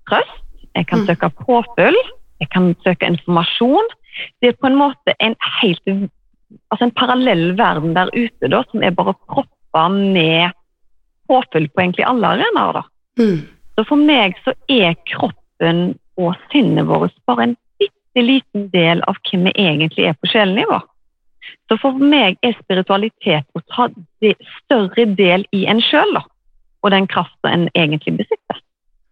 [0.08, 0.42] trøst,
[0.76, 1.06] jeg kan Mm.
[1.06, 1.96] søke påfyll,
[2.40, 3.88] jeg kan søke informasjon.
[4.40, 6.10] Det er på en måte en helt
[6.70, 10.52] altså en parallell verden der ute da, som er bare proppa med
[11.28, 12.72] påfyll på egentlig alle arenaer.
[12.72, 12.82] da.
[13.18, 13.40] Mm.
[13.76, 19.16] Så for meg så er kroppen og sinnet vårt bare en bitte liten del av
[19.26, 20.80] hvem vi egentlig er på sjelenivå.
[21.68, 23.88] Så for meg er spiritualitet å ta
[24.22, 26.16] det større del i en sjøl.
[26.82, 28.60] Og den krafta en egentlig besitter.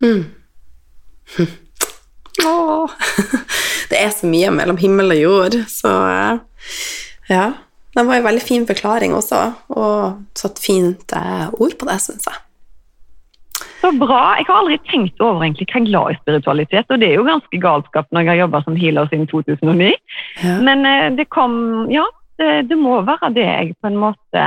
[0.03, 0.25] Mm.
[3.91, 6.41] Det er så mye mellom himmel og jord, så eh,
[7.31, 7.45] ja.
[7.95, 12.27] Det var en veldig fin forklaring også, og satt fint eh, ord på det, syns
[12.27, 12.41] jeg.
[13.85, 14.35] Så bra.
[14.41, 17.19] Jeg har aldri tenkt over egentlig hva jeg er glad i spiritualitet, og det er
[17.21, 19.91] jo ganske galskap når jeg har jobba som healer siden 2009.
[20.43, 20.55] Ja.
[20.67, 21.55] Men eh, det kom
[21.93, 22.07] Ja,
[22.41, 24.47] det, det må være det jeg på en måte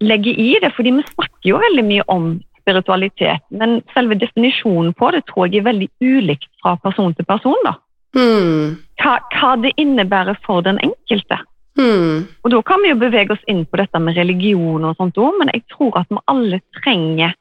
[0.00, 2.30] legger i det, fordi vi snakker jo veldig mye om
[2.70, 7.58] spiritualitet, men selve definisjonen på det tror jeg er veldig ulikt fra person til person.
[7.64, 7.74] da.
[8.14, 8.76] Hmm.
[9.00, 11.40] Hva, hva det innebærer for den enkelte.
[11.78, 12.26] Hmm.
[12.44, 15.38] Og Da kan vi jo bevege oss inn på dette med religion, og sånt også,
[15.38, 17.34] men jeg tror at vi alle trenger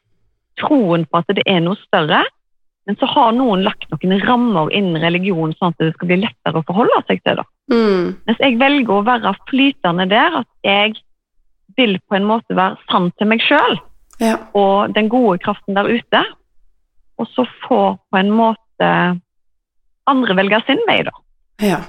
[0.59, 2.23] troen på at det er noe større.
[2.88, 6.57] Men så har noen lagt noen rammer innen religion, sånn at det skal bli lettere
[6.57, 7.38] å forholde seg til.
[7.38, 7.45] det.
[7.69, 8.15] Mm.
[8.25, 10.95] Mens jeg velger å være flytende der, at jeg
[11.77, 13.77] vil på en måte være sann til meg sjøl
[14.20, 14.36] Ja.
[14.53, 16.24] og den gode kraften der ute.
[17.20, 18.89] Og så får på en måte
[20.09, 21.15] andre velge sin vei, da.
[21.63, 21.80] ja.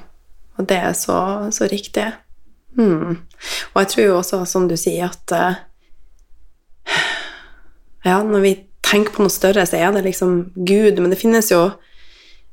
[0.58, 2.04] Og det er så, så riktig.
[2.76, 3.22] Hmm.
[3.72, 5.60] Og jeg tror jo også, som du sier, at eh,
[8.04, 8.52] Ja, når vi
[8.84, 11.62] tenker på noe større, så er det liksom Gud, men det finnes jo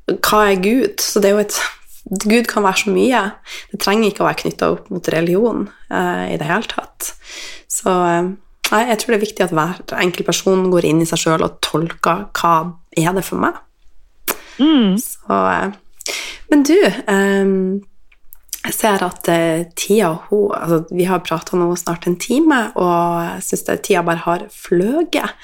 [0.08, 1.04] Hva er Gud?
[1.04, 1.60] Så det er jo et
[2.08, 3.22] Gud kan være så mye.
[3.72, 7.10] Det trenger ikke å være knytta opp mot religion eh, i det hele tatt.
[7.68, 8.30] Så eh,
[8.72, 11.46] nei, jeg tror det er viktig at hver enkelt person går inn i seg sjøl
[11.46, 12.54] og tolker hva
[12.98, 13.60] er det for meg.
[14.58, 14.98] Mm.
[15.02, 16.16] Så, eh,
[16.52, 17.54] men du, eh,
[18.68, 23.24] jeg ser at eh, tida hun, altså, Vi har prata nå snart en time, og
[23.24, 25.36] jeg syns tida bare har fløyet.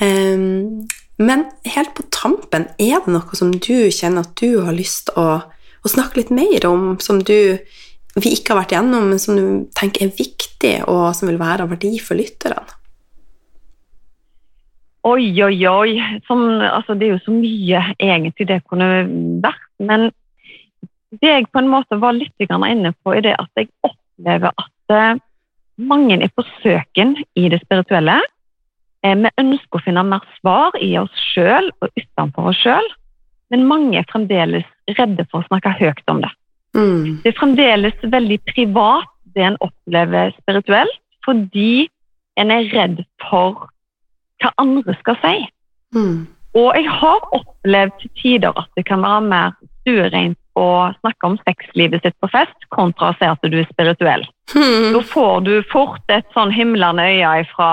[0.00, 0.48] Eh,
[1.20, 5.20] men helt på tampen, er det noe som du kjenner at du har lyst til
[5.20, 5.40] å,
[5.84, 7.58] å snakke litt mer om, som du
[8.22, 9.46] vi ikke har vært igjennom, men som du
[9.76, 12.76] tenker er viktig, og som vil være av verdi for lytterne?
[15.08, 15.94] Oi, oi, oi.
[16.28, 18.88] Som, altså, det er jo så mye egentlig det kunne
[19.40, 19.68] vært.
[19.80, 20.10] Men
[21.22, 24.94] det jeg på en måte var litt inne på, er det at jeg opplever at
[24.94, 25.22] eh,
[25.80, 28.20] mange er på søken i det spirituelle.
[29.02, 32.92] Eh, vi ønsker å finne mer svar i oss sjøl og utenfor oss sjøl,
[33.50, 34.68] men mange er fremdeles
[34.98, 36.30] redde for å snakke høyt om det.
[36.76, 37.20] Mm.
[37.22, 41.88] Det er fremdeles veldig privat det en opplever spirituelt, fordi
[42.40, 43.66] en er redd for
[44.40, 45.34] hva andre skal si.
[45.94, 46.28] Mm.
[46.58, 49.52] Og jeg har opplevd til tider at det kan være mer
[49.82, 54.26] stuereint å snakke om sexlivet sitt på fest, kontra å si at du er spirituell.
[54.54, 54.90] Mm.
[54.96, 57.70] Da får du fort et sånn himlende øye fra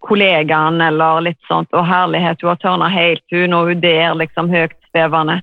[0.00, 4.48] kollegaen eller litt sånt, og herlighet, hun har tørna helt, hun og hun der, liksom
[4.52, 5.42] høyt svevende.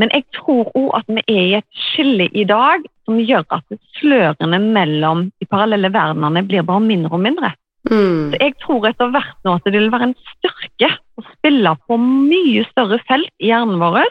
[0.00, 3.80] Men jeg tror òg at vi er i et skille i dag som gjør at
[3.98, 7.52] slørene mellom de parallelle verdenene blir bare mindre og mindre.
[7.88, 8.32] Mm.
[8.32, 10.90] Så jeg tror etter hvert nå at det vil være en styrke
[11.20, 14.08] å spille på mye større felt i hjernen vår,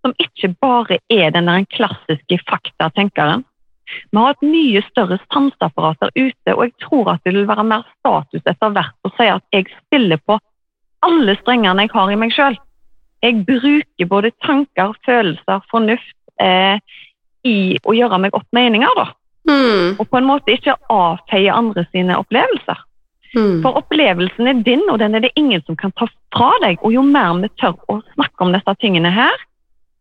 [0.00, 3.44] som ikke bare er den klassiske faktatenkeren.
[4.12, 7.66] Vi har et mye større sanseapparat der ute, og jeg tror at det vil være
[7.66, 10.38] mer status etter hvert å si at jeg spiller på
[11.06, 12.56] alle strengene jeg har i meg sjøl.
[13.20, 16.80] Jeg bruker både tanker, følelser, fornuft eh,
[17.44, 19.10] i å gjøre meg opp meninger, da.
[19.48, 19.98] Mm.
[19.98, 22.80] Og på en måte ikke avfeie andre sine opplevelser.
[23.36, 23.60] Mm.
[23.62, 26.80] For opplevelsen er din, og den er det ingen som kan ta fra deg.
[26.82, 29.46] Og jo mer vi tør å snakke om disse tingene her,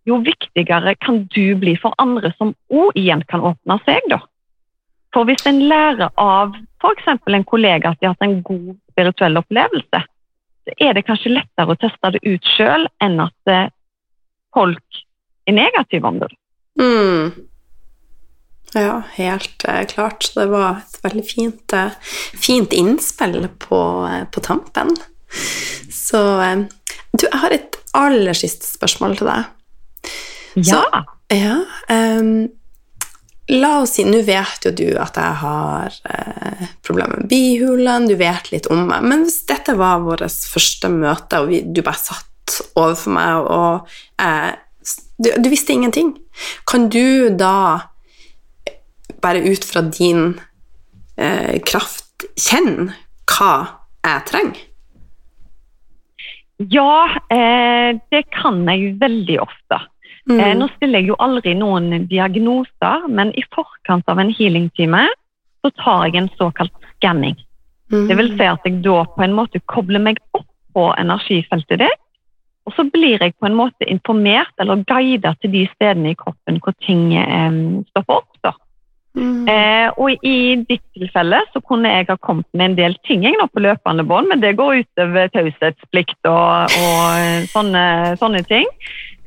[0.08, 4.24] jo viktigere kan du bli for andre som òg igjen kan åpne seg, da.
[5.14, 7.08] For hvis en lærer av f.eks.
[7.10, 10.02] en kollega at de har hatt en god spirituell opplevelse,
[10.78, 13.70] er det kanskje lettere å teste det ut sjøl enn at eh,
[14.56, 15.04] folk
[15.50, 16.30] er negative om det.
[16.80, 17.32] Mm.
[18.78, 20.32] Ja, helt eh, klart.
[20.36, 21.96] Det var et veldig fint, eh,
[22.38, 23.82] fint innspill på,
[24.34, 24.96] på tampen.
[25.94, 26.22] Så
[27.10, 29.48] Du, jeg har et aller siste spørsmål til deg.
[30.66, 30.84] Ja.
[31.30, 31.60] Ja,
[31.94, 32.50] ehm,
[33.50, 38.16] la oss si, nå vet jo du at jeg har eh, problemer med bihulene, du
[38.20, 42.02] vet litt om meg, men hvis dette var vårt første møte, og vi, du bare
[42.02, 43.90] satt overfor meg, og
[44.22, 44.52] eh,
[45.18, 46.14] du, du visste ingenting,
[46.70, 47.90] kan du da
[49.20, 50.40] bare ut fra din
[51.18, 52.94] eh, kraft kjenne
[53.30, 53.54] hva
[54.06, 54.66] jeg trenger?
[56.60, 59.80] Ja, eh, det kan jeg veldig ofte.
[60.30, 60.40] Mm.
[60.40, 65.08] Eh, nå stiller jeg jo aldri noen diagnoser, men i forkant av en healingtime
[65.64, 67.36] så tar jeg en såkalt skanning.
[67.90, 68.06] Mm.
[68.08, 70.46] Det vil si at jeg da på en måte kobler meg opp
[70.78, 72.06] på energifeltet ditt,
[72.70, 76.60] og så blir jeg på en måte informert eller guidet til de stedene i kroppen
[76.62, 78.36] hvor ting eh, stopper opp.
[78.46, 78.54] da.
[79.18, 79.48] Mm.
[79.50, 83.40] Eh, og i ditt tilfelle så kunne jeg ha kommet med en del ting jeg
[83.40, 87.86] nå på løpende bånd, men det går utover taushetsplikt og, og eh, sånne,
[88.22, 88.70] sånne ting.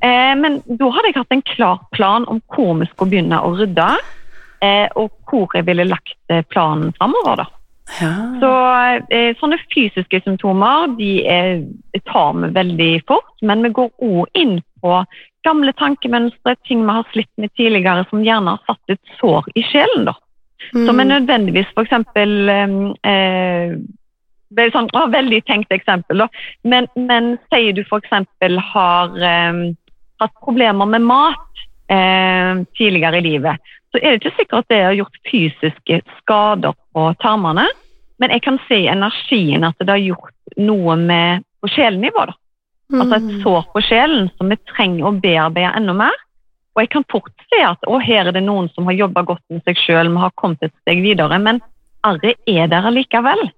[0.02, 3.54] Eh, men da hadde jeg hatt en klar plan om hvor vi skulle begynne å
[3.58, 3.88] rydde,
[4.64, 7.44] eh, og hvor jeg ville lagt eh, planen framover.
[7.44, 7.48] da.
[8.00, 8.12] Ja.
[8.40, 8.50] Så
[9.14, 11.12] eh, sånne fysiske symptomer de
[12.08, 15.02] tar vi veldig fort, men vi går òg inn på
[15.46, 19.64] gamle tankemønstre, ting vi har slitt med tidligere som gjerne har satt et sår i
[19.66, 20.06] sjelen.
[20.10, 20.14] da.
[20.72, 20.86] Mm.
[20.86, 21.92] Som er nødvendigvis f.eks.
[23.02, 23.74] Eh,
[24.52, 26.28] det er sånn, å, veldig tenkt eksempel, da.
[26.68, 28.12] Men, men sier du f.eks.
[28.72, 29.62] har eh,
[30.24, 31.62] hatt problemer med mat
[31.92, 36.76] eh, tidligere i livet, så er det ikke sikkert at det har gjort fysiske skader
[36.94, 37.66] på tarmene,
[38.22, 42.26] men jeg kan se i energien at det har gjort noe med på sjelnivå.
[42.30, 42.34] da.
[42.92, 43.42] Altså et Mm.
[43.42, 46.16] sår på sjelen som vi trenger å bearbeide enda mer.
[46.74, 49.42] Og jeg kan fort se at å, her er det noen som har jobba godt
[49.50, 51.60] med seg sjøl, vi har kommet et steg videre, men
[52.04, 53.50] arret er der allikevel.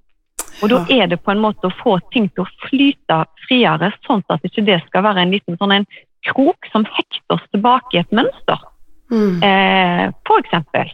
[0.62, 4.22] Og da er det på en måte å få ting til å flyte friere, sånn
[4.30, 5.86] at ikke det skal være en liten sånn en
[6.24, 8.58] krok som hekter oss tilbake i et mønster,
[9.10, 9.42] Mm.
[9.42, 10.90] eh, eksempel.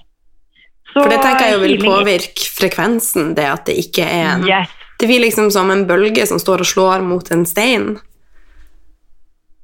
[0.93, 4.69] For det tenker jeg jo vil påvirke frekvensen, det at det ikke er en Yes,
[4.99, 7.99] Det blir liksom som en bølge som står og slår mot en stein.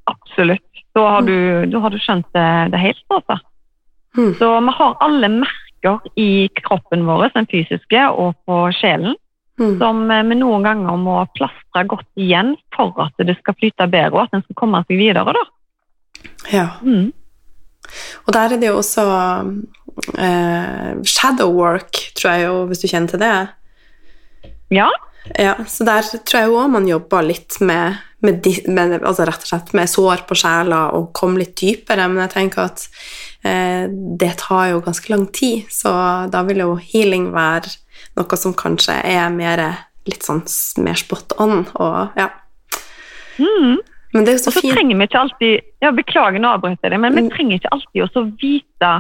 [0.07, 0.63] absolutt.
[0.95, 3.39] Da har du, da har du skjønt det, det helt, altså.
[4.17, 4.35] Mm.
[4.39, 9.17] Så vi har alle merker i kroppen vår, den fysiske, og på sjelen,
[9.57, 9.79] Mm.
[9.81, 14.13] som eh, vi noen ganger må plastre godt igjen for at det skal flyte bedre,
[14.13, 15.33] og at en skal komme seg videre.
[15.33, 15.45] da.
[16.53, 16.67] Ja.
[16.83, 17.09] Mm.
[18.27, 19.07] Og der er det jo også
[20.19, 23.35] eh, shadow work, tror jeg jo, hvis du kjenner til det.
[24.75, 24.91] Ja,
[25.35, 29.51] Ja, så der tror jeg òg man jobber litt med, med, med altså rett og
[29.51, 32.85] slett med sår på sjela og komme litt dypere, men jeg tenker at
[33.43, 35.93] eh, det tar jo ganske lang tid, så
[36.31, 37.75] da vil jo healing være
[38.17, 39.63] noe som kanskje er mer
[40.07, 40.43] litt sånn
[40.85, 42.29] mer spot on, og ja.
[43.39, 43.77] mm.
[44.15, 44.73] Men det er jo så så fint.
[44.77, 47.31] trenger vi ikke alltid ja, Beklager nå avbryter jeg det, men vi Mm.
[47.35, 48.93] trenger ikke alltid å vite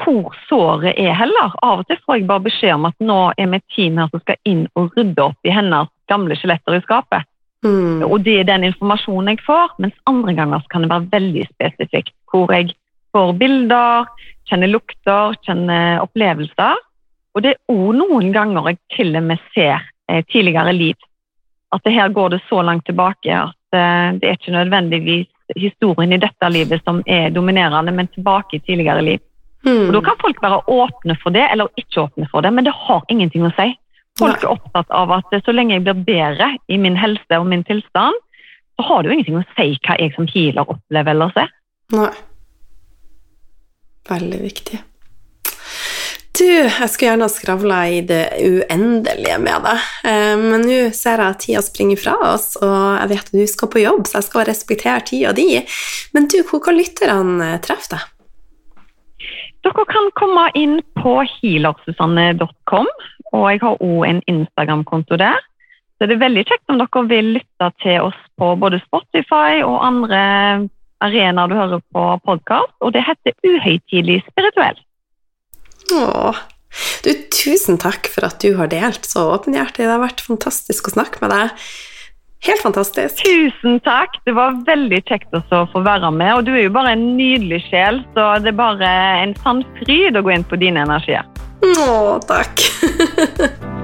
[0.00, 1.52] hvor såret er heller.
[1.62, 4.08] Av og til får jeg bare beskjed om at nå er vi et team her
[4.12, 7.26] som skal inn og rydde opp i hennes gamle skjeletter i skapet.
[7.64, 8.00] Mm.
[8.06, 11.44] Og det er den informasjonen jeg får, mens andre ganger så kan det være veldig
[11.50, 12.14] spesifikt.
[12.32, 12.72] Hvor jeg
[13.12, 14.08] får bilder,
[14.48, 16.80] kjenner lukter, kjenner opplevelser.
[17.34, 20.96] Og det er òg noen ganger jeg til og med ser eh, tidligere liv.
[21.72, 26.12] At det her går det så langt tilbake at eh, det er ikke nødvendigvis historien
[26.12, 29.20] i dette livet som er dominerende, men tilbake i tidligere liv.
[29.66, 30.04] Og Da Mm.
[30.04, 33.42] kan folk være åpne for det, eller ikke åpne for det, men det har ingenting
[33.44, 33.74] å si.
[34.18, 37.46] Folk er opptatt av at eh, så lenge jeg blir bedre i min helse og
[37.46, 38.14] min tilstand,
[38.76, 41.48] så har det jo ingenting å si hva jeg som healer opplever eller ser.
[41.92, 42.10] Nei.
[44.08, 44.78] Veldig viktig.
[46.40, 51.20] Du, jeg skulle gjerne ha skravla i det uendelige med deg, eh, men nå ser
[51.20, 54.22] jeg at tida springer fra oss, og jeg vet at du skal på jobb, så
[54.22, 55.60] jeg skal respektere tida di.
[56.16, 58.08] Men du, hvor kan lytterne treffe deg?
[59.68, 62.88] Dere kan komme inn på healersusanne.com,
[63.36, 65.36] og jeg har òg en Instagram-konto der.
[66.00, 69.82] Så det er veldig kjekt om dere vil lytte til oss på både Spotify og
[69.84, 70.22] andre
[71.04, 74.80] arenaer du hører på podkast, og det heter Uhøytidelig spirituell.
[75.96, 76.40] Åh.
[77.02, 79.82] Du, tusen takk for at du har delt så åpenhjertig.
[79.82, 81.64] Det har vært fantastisk å snakke med deg.
[82.46, 83.20] Helt fantastisk.
[83.20, 86.72] Tusen takk, det var veldig kjekt også å få være med, og du er jo
[86.72, 88.94] bare en nydelig sjel, så det er bare
[89.26, 91.28] en sann fryd å gå inn på dine energier.
[91.60, 92.64] Å, takk.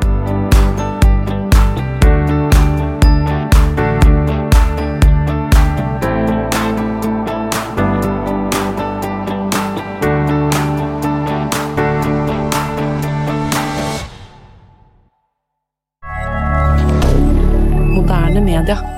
[18.36, 18.95] Moderne media.